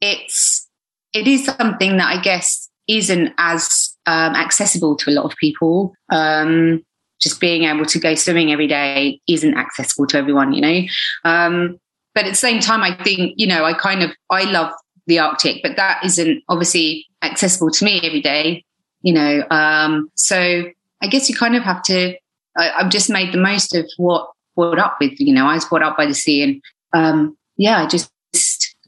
it's 0.00 0.68
it 1.12 1.26
is 1.26 1.44
something 1.44 1.96
that 1.96 2.08
I 2.08 2.20
guess 2.20 2.68
isn't 2.88 3.32
as 3.38 3.96
um, 4.06 4.34
accessible 4.34 4.96
to 4.96 5.10
a 5.10 5.12
lot 5.12 5.24
of 5.24 5.36
people. 5.36 5.94
Um, 6.10 6.84
just 7.20 7.38
being 7.38 7.64
able 7.64 7.84
to 7.84 7.98
go 7.98 8.14
swimming 8.14 8.50
every 8.50 8.66
day 8.66 9.20
isn't 9.28 9.56
accessible 9.56 10.06
to 10.06 10.16
everyone, 10.16 10.54
you 10.54 10.62
know. 10.62 10.80
Um, 11.24 11.78
but 12.14 12.24
at 12.24 12.30
the 12.30 12.36
same 12.36 12.60
time, 12.60 12.82
I 12.82 12.94
think, 13.02 13.34
you 13.36 13.46
know, 13.46 13.64
I 13.64 13.72
kind 13.72 14.02
of, 14.02 14.10
I 14.30 14.44
love 14.44 14.72
the 15.06 15.18
Arctic, 15.18 15.62
but 15.62 15.76
that 15.76 16.04
isn't 16.04 16.42
obviously 16.48 17.06
accessible 17.22 17.70
to 17.70 17.84
me 17.84 18.00
every 18.02 18.20
day, 18.20 18.64
you 19.02 19.12
know. 19.12 19.44
Um, 19.50 20.10
so 20.14 20.64
I 21.02 21.06
guess 21.06 21.28
you 21.28 21.36
kind 21.36 21.56
of 21.56 21.62
have 21.62 21.82
to, 21.84 22.14
I, 22.56 22.70
I've 22.70 22.90
just 22.90 23.10
made 23.10 23.32
the 23.32 23.38
most 23.38 23.74
of 23.74 23.86
what 23.96 24.30
brought 24.56 24.78
up 24.78 24.96
with, 25.00 25.18
you 25.18 25.32
know, 25.32 25.46
I 25.46 25.54
was 25.54 25.64
brought 25.64 25.82
up 25.82 25.96
by 25.96 26.06
the 26.06 26.14
sea 26.14 26.42
and, 26.42 26.62
um, 26.92 27.36
yeah, 27.56 27.82
I 27.82 27.86
just 27.86 28.10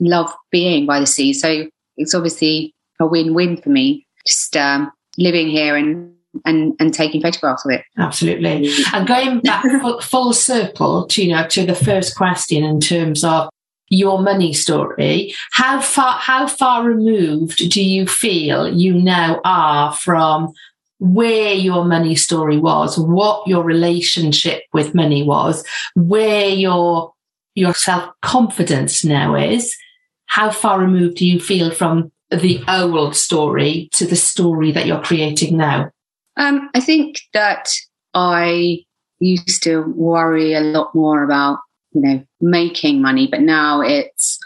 love 0.01 0.33
being 0.51 0.87
by 0.87 1.01
the 1.01 1.07
sea. 1.07 1.33
So 1.33 1.69
it's 1.97 2.15
obviously 2.15 2.75
a 3.01 3.07
win-win 3.07 3.61
for 3.61 3.71
me, 3.71 4.07
just 4.27 4.57
um, 4.57 4.91
living 5.19 5.49
here 5.49 5.77
and 5.77 6.15
and 6.45 6.75
and 6.79 6.95
taking 6.95 7.21
photographs 7.21 7.65
of 7.65 7.73
it. 7.73 7.85
Absolutely. 7.99 8.71
And 8.93 9.07
going 9.07 9.41
back 9.41 9.63
full, 9.81 10.01
full 10.01 10.33
circle 10.33 11.07
to 11.09 11.25
you 11.25 11.33
know 11.33 11.47
to 11.49 11.67
the 11.67 11.75
first 11.75 12.17
question 12.17 12.65
in 12.65 12.81
terms 12.81 13.25
of 13.25 13.49
your 13.89 14.21
money 14.23 14.53
story, 14.53 15.35
how 15.53 15.81
far 15.81 16.15
how 16.19 16.47
far 16.47 16.85
removed 16.85 17.71
do 17.71 17.83
you 17.83 18.07
feel 18.07 18.73
you 18.73 18.95
now 18.95 19.41
are 19.45 19.93
from 19.93 20.53
where 20.99 21.53
your 21.53 21.85
money 21.85 22.15
story 22.15 22.59
was, 22.59 22.97
what 22.97 23.47
your 23.47 23.65
relationship 23.65 24.63
with 24.73 24.95
money 24.95 25.23
was, 25.23 25.65
where 25.95 26.49
your 26.49 27.13
your 27.55 27.75
self 27.75 28.11
confidence 28.23 29.05
now 29.05 29.35
is? 29.35 29.77
How 30.27 30.51
far 30.51 30.81
removed 30.81 31.19
do 31.19 31.27
you 31.27 31.39
feel 31.39 31.71
from 31.71 32.11
the 32.31 32.63
old 32.67 33.15
story 33.15 33.91
to 33.93 34.07
the 34.07 34.17
story 34.17 34.73
that 34.73 34.87
you're 34.87 35.03
creating 35.03 35.59
now? 35.59 35.91
Um, 36.37 36.71
I 36.75 36.81
think 36.81 37.21
that 37.33 37.71
I 38.15 38.85
used 39.21 39.63
to 39.65 39.83
worry 39.83 40.55
a 40.55 40.61
lot 40.61 40.95
more 40.95 41.23
about, 41.23 41.59
you 41.93 42.01
know, 42.01 42.25
making 42.41 43.01
money, 43.01 43.27
but 43.27 43.41
now 43.41 43.81
it's 43.81 44.39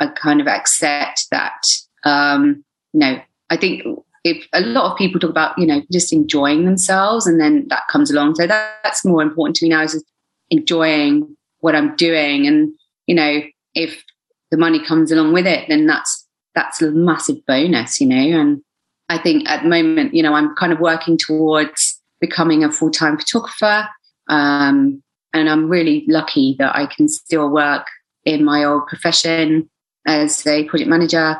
I 0.00 0.08
kind 0.08 0.40
of 0.40 0.46
accept 0.46 1.26
that, 1.30 1.66
um, 2.04 2.64
you 2.92 3.00
know, 3.00 3.20
I 3.50 3.56
think 3.56 3.82
if 4.24 4.46
a 4.52 4.60
lot 4.60 4.90
of 4.90 4.98
people 4.98 5.20
talk 5.20 5.30
about, 5.30 5.56
you 5.56 5.66
know, 5.66 5.82
just 5.92 6.12
enjoying 6.12 6.64
themselves 6.64 7.26
and 7.26 7.40
then 7.40 7.66
that 7.68 7.84
comes 7.88 8.10
along. 8.10 8.34
So 8.34 8.46
that, 8.46 8.78
that's 8.82 9.04
more 9.04 9.22
important 9.22 9.56
to 9.56 9.64
me 9.64 9.70
now 9.70 9.82
is 9.82 10.04
enjoying 10.50 11.36
what 11.60 11.76
I'm 11.76 11.94
doing. 11.96 12.46
And, 12.46 12.72
you 13.06 13.14
know, 13.14 13.42
if 13.74 14.02
the 14.50 14.56
money 14.56 14.84
comes 14.84 15.12
along 15.12 15.32
with 15.32 15.46
it, 15.46 15.68
then 15.68 15.86
that's, 15.86 16.26
that's 16.54 16.82
a 16.82 16.90
massive 16.90 17.44
bonus, 17.46 18.00
you 18.00 18.08
know, 18.08 18.40
and 18.40 18.62
I 19.08 19.18
think 19.18 19.48
at 19.48 19.62
the 19.62 19.68
moment, 19.68 20.14
you 20.14 20.22
know, 20.22 20.34
I'm 20.34 20.54
kind 20.56 20.72
of 20.72 20.80
working 20.80 21.16
towards 21.16 22.00
becoming 22.20 22.64
a 22.64 22.72
full 22.72 22.90
time 22.90 23.18
photographer. 23.18 23.88
Um, 24.28 25.02
and 25.32 25.48
I'm 25.48 25.68
really 25.68 26.04
lucky 26.08 26.56
that 26.58 26.74
I 26.74 26.86
can 26.86 27.08
still 27.08 27.48
work 27.50 27.86
in 28.24 28.44
my 28.44 28.64
old 28.64 28.86
profession 28.86 29.68
as 30.06 30.46
a 30.46 30.64
project 30.64 30.88
manager. 30.88 31.36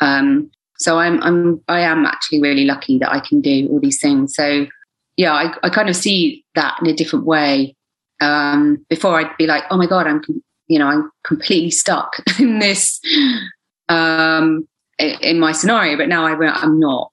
Um, 0.00 0.50
so 0.76 0.98
I'm, 0.98 1.22
I'm, 1.22 1.62
I 1.68 1.80
am 1.80 2.04
actually 2.04 2.40
really 2.40 2.64
lucky 2.64 2.98
that 2.98 3.10
I 3.10 3.20
can 3.20 3.40
do 3.40 3.68
all 3.70 3.80
these 3.80 4.00
things. 4.00 4.34
So 4.34 4.66
yeah, 5.16 5.32
I, 5.32 5.54
I 5.62 5.70
kind 5.70 5.88
of 5.88 5.96
see 5.96 6.44
that 6.54 6.78
in 6.80 6.86
a 6.86 6.94
different 6.94 7.26
way. 7.26 7.74
Um, 8.20 8.84
before 8.90 9.18
I'd 9.18 9.36
be 9.36 9.46
like, 9.46 9.64
oh 9.70 9.76
my 9.76 9.86
God, 9.86 10.06
I'm, 10.06 10.22
you 10.66 10.78
know, 10.78 10.88
I'm 10.88 11.10
completely 11.24 11.70
stuck 11.70 12.16
in 12.40 12.58
this, 12.58 13.00
um, 13.88 14.66
in 14.98 15.38
my 15.38 15.52
scenario, 15.52 15.96
but 15.96 16.08
now 16.08 16.26
I, 16.26 16.32
I'm 16.32 16.78
not. 16.78 17.12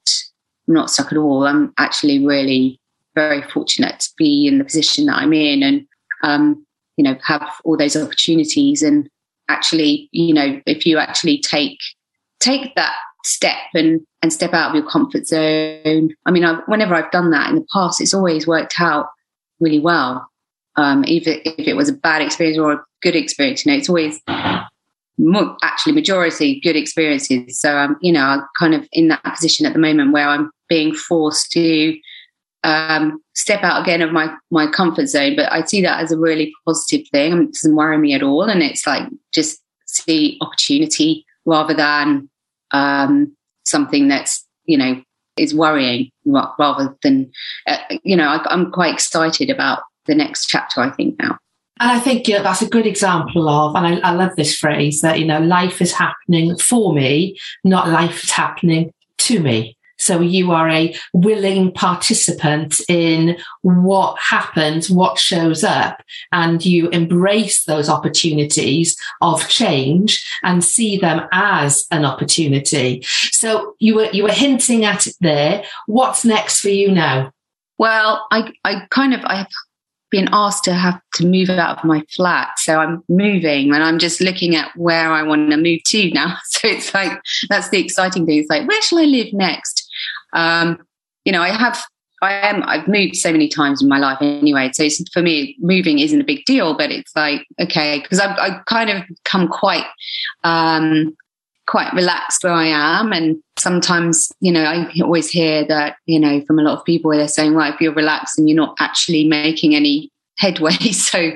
I'm 0.67 0.73
not 0.73 0.89
stuck 0.89 1.11
at 1.11 1.17
all. 1.17 1.45
I'm 1.45 1.73
actually 1.77 2.25
really 2.25 2.79
very 3.13 3.41
fortunate 3.43 3.99
to 3.99 4.09
be 4.17 4.47
in 4.47 4.57
the 4.57 4.63
position 4.63 5.05
that 5.05 5.17
I'm 5.17 5.33
in, 5.33 5.63
and 5.63 5.87
um, 6.23 6.65
you 6.97 7.03
know, 7.03 7.17
have 7.23 7.47
all 7.63 7.77
those 7.77 7.95
opportunities. 7.95 8.81
And 8.81 9.09
actually, 9.49 10.09
you 10.11 10.33
know, 10.33 10.61
if 10.65 10.85
you 10.85 10.97
actually 10.97 11.39
take 11.39 11.79
take 12.39 12.75
that 12.75 12.95
step 13.23 13.57
and 13.73 14.01
and 14.21 14.31
step 14.31 14.53
out 14.53 14.69
of 14.69 14.75
your 14.75 14.89
comfort 14.89 15.27
zone. 15.27 16.09
I 16.25 16.31
mean, 16.31 16.45
I, 16.45 16.61
whenever 16.67 16.95
I've 16.95 17.11
done 17.11 17.31
that 17.31 17.49
in 17.49 17.55
the 17.55 17.65
past, 17.73 18.01
it's 18.01 18.13
always 18.13 18.47
worked 18.47 18.79
out 18.79 19.07
really 19.59 19.79
well. 19.79 20.27
Um, 20.77 21.05
even 21.05 21.41
if 21.45 21.67
it 21.67 21.75
was 21.75 21.89
a 21.89 21.93
bad 21.93 22.21
experience 22.21 22.57
or 22.57 22.73
a 22.73 22.83
good 23.01 23.15
experience, 23.15 23.65
you 23.65 23.71
know, 23.71 23.77
it's 23.77 23.89
always 23.89 24.19
actually 25.63 25.93
majority 25.93 26.59
good 26.59 26.75
experiences. 26.75 27.59
So 27.59 27.75
I'm, 27.75 27.95
you 28.01 28.11
know, 28.11 28.21
I'm 28.21 28.41
kind 28.59 28.73
of 28.73 28.87
in 28.91 29.07
that 29.09 29.23
position 29.23 29.65
at 29.65 29.73
the 29.73 29.79
moment 29.79 30.11
where 30.11 30.27
I'm 30.27 30.51
being 30.67 30.93
forced 30.93 31.51
to 31.51 31.97
um, 32.63 33.21
step 33.35 33.63
out 33.63 33.81
again 33.81 34.01
of 34.01 34.11
my 34.11 34.33
my 34.51 34.67
comfort 34.67 35.07
zone. 35.07 35.35
But 35.35 35.51
I 35.51 35.63
see 35.63 35.81
that 35.81 36.01
as 36.01 36.11
a 36.11 36.17
really 36.17 36.51
positive 36.65 37.07
thing. 37.09 37.43
It 37.43 37.53
doesn't 37.53 37.75
worry 37.75 37.97
me 37.97 38.13
at 38.13 38.23
all, 38.23 38.43
and 38.43 38.61
it's 38.61 38.85
like 38.85 39.07
just 39.33 39.61
see 39.85 40.37
opportunity 40.41 41.25
rather 41.45 41.73
than 41.73 42.29
um, 42.71 43.35
something 43.65 44.07
that's 44.07 44.45
you 44.65 44.77
know 44.77 45.01
is 45.37 45.53
worrying 45.53 46.09
rather 46.25 46.95
than 47.03 47.31
uh, 47.67 47.77
you 48.03 48.15
know 48.15 48.27
I, 48.27 48.43
I'm 48.49 48.71
quite 48.71 48.93
excited 48.93 49.49
about 49.49 49.83
the 50.05 50.15
next 50.15 50.47
chapter. 50.47 50.81
I 50.81 50.89
think 50.89 51.19
now. 51.19 51.37
And 51.79 51.91
I 51.91 51.99
think 51.99 52.27
know, 52.27 52.43
that's 52.43 52.61
a 52.61 52.69
good 52.69 52.85
example 52.85 53.49
of, 53.49 53.75
and 53.75 53.85
I, 53.85 54.09
I 54.09 54.11
love 54.13 54.35
this 54.35 54.55
phrase 54.55 55.01
that, 55.01 55.19
you 55.19 55.25
know, 55.25 55.39
life 55.39 55.81
is 55.81 55.91
happening 55.91 56.57
for 56.57 56.93
me, 56.93 57.37
not 57.63 57.89
life 57.89 58.23
is 58.23 58.31
happening 58.31 58.93
to 59.19 59.39
me. 59.39 59.77
So 59.97 60.19
you 60.19 60.51
are 60.51 60.69
a 60.69 60.95
willing 61.13 61.71
participant 61.71 62.81
in 62.89 63.37
what 63.61 64.17
happens, 64.19 64.89
what 64.89 65.17
shows 65.17 65.63
up, 65.63 66.03
and 66.31 66.63
you 66.65 66.89
embrace 66.89 67.63
those 67.63 67.89
opportunities 67.89 68.97
of 69.21 69.47
change 69.47 70.23
and 70.43 70.63
see 70.63 70.97
them 70.97 71.27
as 71.31 71.87
an 71.91 72.03
opportunity. 72.03 73.03
So 73.31 73.75
you 73.79 73.95
were 73.95 74.09
you 74.11 74.23
were 74.23 74.31
hinting 74.31 74.83
at 74.83 75.07
it 75.07 75.15
there. 75.21 75.63
What's 75.87 76.25
next 76.25 76.59
for 76.59 76.69
you 76.69 76.91
now? 76.91 77.31
Well, 77.77 78.27
I 78.31 78.51
I 78.63 78.87
kind 78.89 79.13
of 79.13 79.21
I 79.23 79.37
have 79.37 79.47
been 80.11 80.29
asked 80.31 80.63
to 80.65 80.73
have 80.73 80.99
to 81.15 81.25
move 81.25 81.49
out 81.49 81.77
of 81.77 81.83
my 81.83 82.03
flat. 82.15 82.57
So 82.57 82.79
I'm 82.79 83.03
moving 83.09 83.73
and 83.73 83.83
I'm 83.83 83.99
just 83.99 84.21
looking 84.21 84.55
at 84.55 84.75
where 84.75 85.11
I 85.11 85.23
want 85.23 85.49
to 85.51 85.57
move 85.57 85.81
to 85.87 86.09
now. 86.11 86.37
So 86.45 86.67
it's 86.67 86.93
like, 86.93 87.11
that's 87.49 87.69
the 87.69 87.83
exciting 87.83 88.25
thing. 88.25 88.39
It's 88.39 88.49
like, 88.49 88.67
where 88.67 88.81
shall 88.81 88.99
I 88.99 89.03
live 89.03 89.33
next? 89.33 89.87
Um, 90.33 90.79
you 91.25 91.31
know, 91.31 91.41
I 91.41 91.49
have, 91.49 91.83
I 92.21 92.31
am, 92.33 92.63
I've 92.63 92.87
moved 92.87 93.15
so 93.15 93.31
many 93.31 93.47
times 93.47 93.81
in 93.81 93.89
my 93.89 93.99
life 93.99 94.17
anyway. 94.21 94.71
So 94.73 94.87
for 95.11 95.21
me, 95.21 95.57
moving 95.59 95.99
isn't 95.99 96.21
a 96.21 96.23
big 96.23 96.45
deal, 96.45 96.77
but 96.77 96.91
it's 96.91 97.15
like, 97.15 97.45
okay, 97.59 97.99
because 97.99 98.19
I've, 98.19 98.37
I've 98.39 98.65
kind 98.65 98.89
of 98.89 99.03
come 99.25 99.47
quite, 99.47 99.85
um, 100.43 101.15
quite 101.67 101.93
relaxed 101.93 102.43
where 102.43 102.53
I 102.53 102.67
am. 102.67 103.11
And 103.11 103.37
sometimes, 103.57 104.31
you 104.39 104.51
know, 104.51 104.63
I 104.63 104.91
always 105.01 105.29
hear 105.29 105.65
that, 105.67 105.97
you 106.05 106.19
know, 106.19 106.43
from 106.45 106.59
a 106.59 106.63
lot 106.63 106.77
of 106.77 106.85
people 106.85 107.09
where 107.09 107.17
they're 107.17 107.27
saying, 107.27 107.53
well, 107.53 107.71
if 107.71 107.81
you're 107.81 107.93
relaxed 107.93 108.37
and 108.37 108.47
you're 108.47 108.55
not 108.55 108.75
actually 108.79 109.25
making 109.25 109.75
any 109.75 110.11
headway. 110.37 110.75
So 110.93 111.31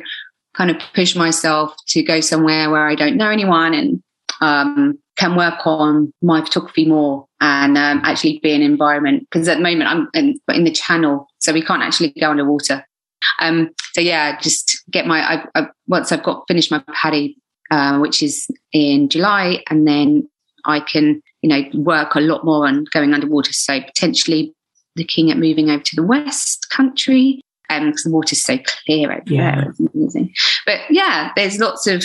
kind 0.55 0.71
of 0.71 0.77
push 0.93 1.15
myself 1.15 1.73
to 1.87 2.03
go 2.03 2.19
somewhere 2.19 2.69
where 2.69 2.87
I 2.87 2.95
don't 2.95 3.17
know 3.17 3.29
anyone 3.29 3.73
and 3.73 4.03
um, 4.41 4.99
can 5.15 5.35
work 5.35 5.65
on 5.65 6.11
my 6.21 6.41
photography 6.41 6.85
more 6.85 7.25
and 7.39 7.77
um, 7.77 8.01
actually 8.03 8.39
be 8.39 8.53
an 8.53 8.61
environment. 8.61 9.27
Because 9.29 9.47
at 9.47 9.57
the 9.57 9.63
moment 9.63 9.89
I'm 9.89 10.09
in, 10.13 10.39
in, 10.49 10.63
the 10.63 10.71
channel, 10.71 11.27
so 11.39 11.53
we 11.53 11.61
can't 11.61 11.83
actually 11.83 12.13
go 12.19 12.31
underwater. 12.31 12.85
Um, 13.39 13.69
so 13.93 14.01
yeah, 14.01 14.39
just 14.39 14.81
get 14.89 15.05
my, 15.05 15.19
I, 15.19 15.45
I, 15.55 15.67
once 15.87 16.11
I've 16.11 16.23
got 16.23 16.45
finished 16.47 16.71
my 16.71 16.83
PADI 16.93 17.37
uh, 17.71 17.99
which 17.99 18.21
is 18.21 18.47
in 18.71 19.09
July, 19.09 19.63
and 19.69 19.87
then 19.87 20.29
I 20.65 20.79
can, 20.79 21.21
you 21.41 21.49
know, 21.49 21.63
work 21.73 22.15
a 22.15 22.21
lot 22.21 22.43
more 22.43 22.67
on 22.67 22.85
going 22.93 23.13
underwater. 23.13 23.53
So 23.53 23.79
potentially 23.81 24.53
looking 24.95 25.31
at 25.31 25.37
moving 25.37 25.69
over 25.69 25.83
to 25.83 25.95
the 25.95 26.03
West 26.03 26.67
Country, 26.69 27.41
because 27.69 28.05
um, 28.05 28.11
the 28.11 28.15
water's 28.15 28.43
so 28.43 28.57
clear 28.85 29.11
over 29.11 29.23
yeah. 29.27 29.55
there. 29.55 29.69
It's 29.69 29.79
amazing. 29.79 30.33
But 30.65 30.79
yeah, 30.89 31.31
there's 31.35 31.59
lots 31.59 31.87
of, 31.87 32.03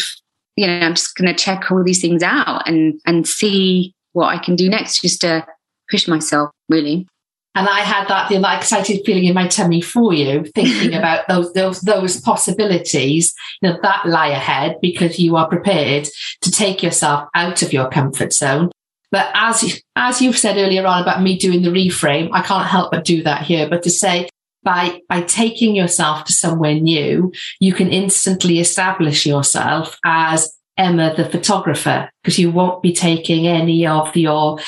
you 0.57 0.66
know, 0.66 0.79
I'm 0.81 0.94
just 0.94 1.16
going 1.16 1.35
to 1.35 1.42
check 1.42 1.70
all 1.70 1.83
these 1.83 2.00
things 2.00 2.22
out 2.22 2.68
and 2.68 3.00
and 3.07 3.27
see 3.27 3.94
what 4.12 4.27
I 4.27 4.38
can 4.38 4.57
do 4.57 4.68
next, 4.68 5.00
just 5.00 5.22
to 5.22 5.46
push 5.90 6.07
myself 6.07 6.50
really. 6.68 7.07
And 7.55 7.69
I 7.69 7.81
had 7.81 8.09
that, 8.09 8.31
you 8.31 8.37
know, 8.37 8.43
that 8.43 8.59
excited 8.59 9.03
feeling 9.05 9.25
in 9.25 9.35
my 9.35 9.47
tummy 9.47 9.81
for 9.81 10.12
you, 10.12 10.45
thinking 10.55 10.95
about 10.99 11.29
those, 11.29 11.53
those, 11.53 11.81
those 11.83 12.21
possibilities, 12.21 13.33
you 13.62 13.69
know, 13.69 13.79
that 13.83 14.07
lie 14.07 14.29
ahead 14.29 14.77
because 14.83 15.19
you 15.19 15.37
are 15.37 15.49
prepared 15.49 16.09
to 16.40 16.51
take 16.51 16.83
yourself 16.83 17.29
out 17.35 17.62
of 17.62 17.73
your 17.73 17.88
comfort 17.90 18.33
zone. 18.33 18.71
But 19.12 19.31
as, 19.35 19.81
as 19.95 20.21
you've 20.21 20.38
said 20.38 20.57
earlier 20.57 20.85
on 20.85 21.03
about 21.03 21.23
me 21.23 21.38
doing 21.38 21.62
the 21.62 21.69
reframe, 21.69 22.31
I 22.33 22.43
can't 22.43 22.67
help 22.67 22.90
but 22.90 23.05
do 23.05 23.23
that 23.23 23.43
here, 23.43 23.69
but 23.69 23.85
to 23.85 23.90
say, 23.90 24.29
by, 24.64 25.03
by 25.09 25.21
taking 25.23 25.77
yourself 25.77 26.25
to 26.25 26.33
somewhere 26.33 26.75
new, 26.75 27.31
you 27.61 27.73
can 27.75 27.93
instantly 27.93 28.59
establish 28.59 29.27
yourself 29.27 29.99
as 30.05 30.53
Emma 30.77 31.14
the 31.14 31.29
photographer 31.29 32.11
because 32.23 32.38
you 32.38 32.51
won't 32.51 32.83
be 32.83 32.93
taking 32.93 33.47
any 33.47 33.87
of 33.87 34.17
your 34.17 34.59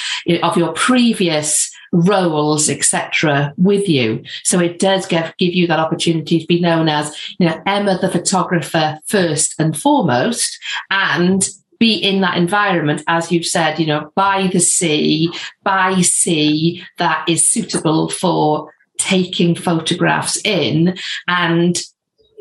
of 0.43 0.57
your 0.57 0.73
previous 0.73 1.73
roles, 1.93 2.69
etc., 2.69 3.55
with 3.57 3.89
you. 3.89 4.23
So 4.43 4.61
it 4.61 4.79
does 4.79 5.07
give, 5.07 5.33
give 5.39 5.55
you 5.55 5.67
that 5.67 5.79
opportunity 5.79 6.41
to 6.41 6.47
be 6.47 6.61
known 6.61 6.89
as, 6.89 7.17
you 7.39 7.49
know, 7.49 7.61
Emma 7.67 7.99
the 8.01 8.11
photographer 8.11 8.99
first 9.07 9.55
and 9.59 9.77
foremost, 9.77 10.59
and 10.91 11.49
be 11.79 11.95
in 11.95 12.21
that 12.23 12.39
environment, 12.39 13.03
as 13.07 13.31
you've 13.31 13.47
said, 13.47 13.79
you 13.79 13.87
know, 13.87 14.11
by 14.15 14.49
the 14.53 14.61
sea, 14.61 15.31
by 15.63 16.01
sea 16.01 16.83
that 16.99 17.29
is 17.29 17.47
suitable 17.47 18.09
for 18.09 18.73
taking 18.99 19.55
photographs 19.55 20.39
in 20.45 20.97
and 21.29 21.83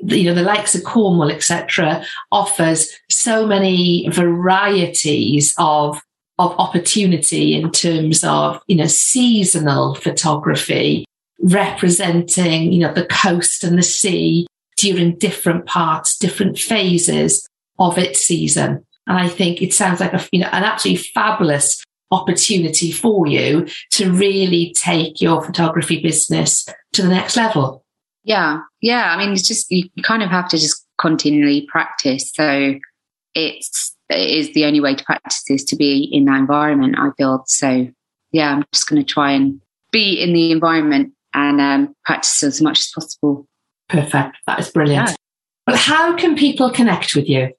you 0.03 0.23
know 0.23 0.33
the 0.33 0.41
likes 0.41 0.75
of 0.75 0.83
cornwall 0.83 1.31
etc 1.31 2.03
offers 2.31 2.91
so 3.09 3.45
many 3.45 4.07
varieties 4.09 5.53
of 5.57 6.01
of 6.37 6.51
opportunity 6.59 7.55
in 7.55 7.71
terms 7.71 8.23
of, 8.23 8.61
you 8.67 8.75
know, 8.75 8.87
seasonal 8.87 9.95
photography 9.95 11.05
representing, 11.39 12.73
you 12.73 12.79
know, 12.79 12.93
the 12.93 13.05
coast 13.05 13.63
and 13.63 13.77
the 13.77 13.83
sea 13.83 14.47
during 14.77 15.17
different 15.17 15.65
parts, 15.65 16.17
different 16.17 16.57
phases 16.57 17.47
of 17.79 17.97
its 17.97 18.19
season. 18.19 18.85
And 19.07 19.17
I 19.17 19.29
think 19.29 19.61
it 19.61 19.73
sounds 19.73 19.99
like 19.99 20.13
a, 20.13 20.27
you 20.31 20.39
know, 20.39 20.49
an 20.51 20.63
absolutely 20.63 21.03
fabulous 21.13 21.83
opportunity 22.11 22.91
for 22.91 23.27
you 23.27 23.67
to 23.91 24.11
really 24.11 24.73
take 24.75 25.21
your 25.21 25.41
photography 25.43 26.01
business 26.01 26.67
to 26.93 27.01
the 27.01 27.09
next 27.09 27.37
level. 27.37 27.83
Yeah. 28.23 28.59
Yeah. 28.81 29.13
I 29.13 29.17
mean, 29.17 29.33
it's 29.33 29.47
just, 29.47 29.71
you 29.71 29.89
kind 30.03 30.23
of 30.23 30.29
have 30.29 30.49
to 30.49 30.57
just 30.57 30.85
continually 30.99 31.67
practice. 31.69 32.31
So 32.33 32.75
it's, 33.33 33.94
is 34.09 34.53
the 34.53 34.65
only 34.65 34.79
way 34.79 34.95
to 34.95 35.03
practice 35.03 35.43
this 35.47 35.63
to 35.65 35.75
be 35.75 36.09
in 36.11 36.25
that 36.25 36.37
environment, 36.37 36.95
I 36.97 37.09
feel. 37.17 37.43
So, 37.47 37.87
yeah, 38.31 38.51
I'm 38.51 38.65
just 38.73 38.89
going 38.89 39.03
to 39.03 39.13
try 39.13 39.31
and 39.31 39.61
be 39.91 40.21
in 40.21 40.33
the 40.33 40.51
environment 40.51 41.13
and 41.33 41.59
um, 41.59 41.95
practice 42.05 42.43
as 42.43 42.61
much 42.61 42.79
as 42.79 42.91
possible. 42.93 43.47
Perfect. 43.89 44.37
That 44.47 44.59
is 44.59 44.69
brilliant. 44.69 45.09
Yeah. 45.09 45.15
Well, 45.67 45.77
how 45.77 46.15
can 46.15 46.35
people 46.35 46.69
connect 46.69 47.15
with 47.15 47.27
you? 47.27 47.51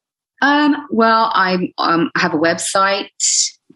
Um, 0.42 0.86
well, 0.90 1.30
I 1.34 1.72
um, 1.78 2.10
have 2.16 2.34
a 2.34 2.38
website, 2.38 3.08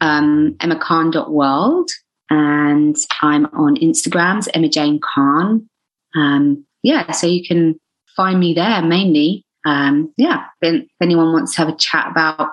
um, 0.00 0.54
emmakhan.world, 0.58 1.90
and 2.28 2.96
I'm 3.22 3.46
on 3.46 3.76
Instagram, 3.76 4.38
it's 4.38 4.48
Emma 4.54 4.68
Jane 4.68 5.00
Khan. 5.00 5.68
Um, 6.14 6.64
yeah, 6.82 7.10
so 7.12 7.26
you 7.26 7.44
can 7.46 7.78
find 8.16 8.38
me 8.38 8.54
there 8.54 8.82
mainly. 8.82 9.44
Um, 9.66 10.12
yeah, 10.16 10.44
if 10.60 10.86
anyone 11.00 11.32
wants 11.32 11.54
to 11.54 11.58
have 11.62 11.68
a 11.68 11.76
chat 11.76 12.08
about 12.10 12.50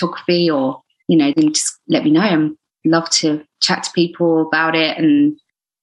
photography 0.00 0.50
or, 0.50 0.80
you 1.08 1.16
know, 1.16 1.32
then 1.36 1.52
just 1.52 1.78
let 1.88 2.04
me 2.04 2.10
know. 2.10 2.20
I'm 2.20 2.58
love 2.84 3.10
to 3.10 3.44
chat 3.60 3.82
to 3.84 3.90
people 3.92 4.46
about 4.46 4.74
it 4.74 4.96
and, 4.96 5.38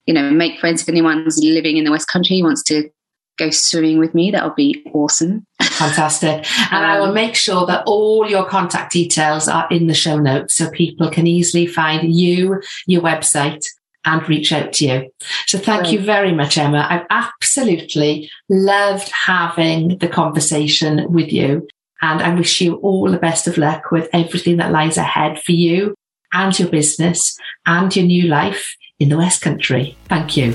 you 0.05 0.13
know, 0.13 0.31
make 0.31 0.59
friends 0.59 0.81
if 0.81 0.89
anyone's 0.89 1.37
living 1.43 1.77
in 1.77 1.83
the 1.83 1.91
West 1.91 2.07
Country 2.07 2.41
wants 2.41 2.63
to 2.63 2.89
go 3.37 3.51
swimming 3.51 3.99
with 3.99 4.15
me. 4.15 4.31
That 4.31 4.43
would 4.43 4.55
be 4.55 4.83
awesome. 4.93 5.45
Fantastic. 5.61 6.45
And 6.71 6.83
um, 6.85 6.91
I 6.91 6.99
will 6.99 7.13
make 7.13 7.35
sure 7.35 7.65
that 7.67 7.83
all 7.85 8.27
your 8.27 8.45
contact 8.45 8.91
details 8.91 9.47
are 9.47 9.67
in 9.69 9.87
the 9.87 9.93
show 9.93 10.17
notes 10.17 10.55
so 10.55 10.69
people 10.71 11.09
can 11.09 11.27
easily 11.27 11.67
find 11.67 12.13
you, 12.13 12.61
your 12.87 13.01
website, 13.01 13.63
and 14.05 14.27
reach 14.27 14.51
out 14.51 14.73
to 14.73 14.85
you. 14.85 15.11
So 15.45 15.59
thank 15.59 15.91
you 15.91 15.99
very 15.99 16.33
much, 16.33 16.57
Emma. 16.57 16.87
I've 16.89 17.05
absolutely 17.09 18.31
loved 18.49 19.09
having 19.09 19.97
the 19.97 20.07
conversation 20.07 21.11
with 21.11 21.31
you. 21.31 21.67
And 22.01 22.21
I 22.21 22.33
wish 22.33 22.61
you 22.61 22.75
all 22.75 23.09
the 23.09 23.17
best 23.17 23.47
of 23.47 23.57
luck 23.57 23.91
with 23.91 24.09
everything 24.13 24.57
that 24.57 24.71
lies 24.71 24.97
ahead 24.97 25.39
for 25.41 25.51
you 25.51 25.95
and 26.33 26.57
your 26.57 26.69
business 26.69 27.37
and 27.65 27.95
your 27.95 28.05
new 28.05 28.27
life 28.27 28.75
in 28.99 29.09
the 29.09 29.17
West 29.17 29.41
Country. 29.41 29.97
Thank 30.05 30.37
you. 30.37 30.53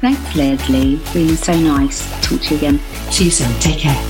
Thanks, 0.00 0.36
Leslie. 0.36 0.96
Been 1.12 1.36
so 1.36 1.58
nice. 1.58 2.08
Talk 2.22 2.40
to 2.42 2.50
you 2.50 2.56
again. 2.56 2.78
See 3.10 3.24
you 3.24 3.30
soon. 3.30 3.52
Take 3.60 3.78
care. 3.78 4.00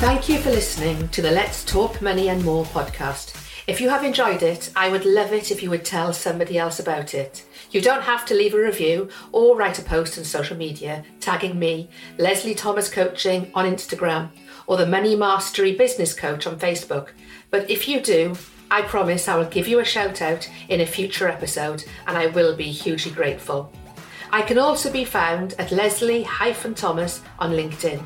Thank 0.00 0.28
you 0.28 0.38
for 0.38 0.50
listening 0.50 1.08
to 1.08 1.22
the 1.22 1.30
Let's 1.30 1.64
Talk 1.64 2.02
Money 2.02 2.28
and 2.28 2.44
More 2.44 2.64
podcast. 2.64 3.36
If 3.66 3.80
you 3.80 3.88
have 3.90 4.02
enjoyed 4.02 4.42
it, 4.42 4.70
I 4.74 4.88
would 4.88 5.04
love 5.04 5.32
it 5.32 5.50
if 5.50 5.62
you 5.62 5.70
would 5.70 5.84
tell 5.84 6.12
somebody 6.12 6.58
else 6.58 6.80
about 6.80 7.14
it. 7.14 7.44
You 7.70 7.80
don't 7.80 8.02
have 8.02 8.24
to 8.26 8.34
leave 8.34 8.54
a 8.54 8.58
review 8.58 9.08
or 9.30 9.56
write 9.56 9.78
a 9.78 9.82
post 9.82 10.18
on 10.18 10.24
social 10.24 10.56
media 10.56 11.04
tagging 11.20 11.58
me, 11.58 11.88
Leslie 12.18 12.54
Thomas 12.54 12.90
Coaching 12.90 13.52
on 13.54 13.66
Instagram, 13.66 14.30
or 14.70 14.76
the 14.76 14.86
Money 14.86 15.16
Mastery 15.16 15.74
Business 15.74 16.14
Coach 16.14 16.46
on 16.46 16.56
Facebook. 16.56 17.08
But 17.50 17.68
if 17.68 17.88
you 17.88 18.00
do, 18.00 18.36
I 18.70 18.82
promise 18.82 19.26
I 19.26 19.36
will 19.36 19.46
give 19.46 19.66
you 19.66 19.80
a 19.80 19.84
shout 19.84 20.22
out 20.22 20.48
in 20.68 20.80
a 20.80 20.86
future 20.86 21.26
episode 21.26 21.84
and 22.06 22.16
I 22.16 22.28
will 22.28 22.54
be 22.54 22.70
hugely 22.70 23.10
grateful. 23.10 23.72
I 24.30 24.42
can 24.42 24.58
also 24.58 24.92
be 24.92 25.04
found 25.04 25.54
at 25.58 25.72
Leslie-Thomas 25.72 27.20
on 27.40 27.50
LinkedIn. 27.50 28.00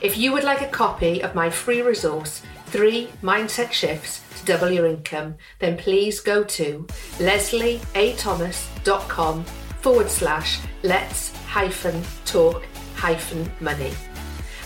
If 0.00 0.16
you 0.16 0.32
would 0.32 0.44
like 0.44 0.62
a 0.62 0.68
copy 0.68 1.24
of 1.24 1.34
my 1.34 1.50
free 1.50 1.82
resource, 1.82 2.42
Three 2.66 3.08
Mindset 3.20 3.72
Shifts 3.72 4.22
to 4.38 4.44
Double 4.44 4.70
Your 4.70 4.86
Income, 4.86 5.34
then 5.58 5.76
please 5.76 6.20
go 6.20 6.44
to 6.44 6.86
leslieathomas.com 7.18 9.42
forward 9.42 10.08
slash 10.08 10.60
let's 10.84 11.34
hyphen 11.46 12.00
talk 12.24 12.62
hyphen 12.94 13.50
money. 13.58 13.90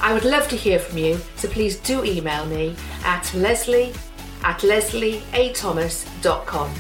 I 0.05 0.13
would 0.13 0.27
love 0.27 0.49
to 0.49 0.57
hear 0.57 0.79
from 0.79 0.99
you, 0.99 1.19
so 1.37 1.49
please 1.49 1.79
do 1.79 2.05
email 2.05 2.45
me 2.45 2.77
at 3.05 3.33
leslie 3.33 3.95
at 4.43 4.61
leslieathomas.com. 4.61 6.75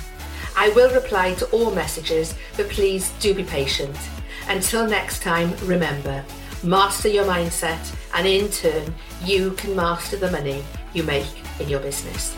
I 0.54 0.68
will 0.76 0.94
reply 0.94 1.32
to 1.36 1.46
all 1.46 1.70
messages, 1.70 2.34
but 2.58 2.68
please 2.68 3.14
do 3.20 3.32
be 3.32 3.42
patient. 3.42 3.96
Until 4.46 4.86
next 4.86 5.22
time, 5.22 5.54
remember 5.62 6.22
master 6.62 7.08
your 7.08 7.24
mindset, 7.24 7.96
and 8.12 8.26
in 8.26 8.50
turn, 8.50 8.94
you 9.24 9.52
can 9.52 9.74
master 9.74 10.18
the 10.18 10.30
money 10.30 10.62
you 10.92 11.02
make 11.02 11.24
in 11.58 11.70
your 11.70 11.80
business. 11.80 12.34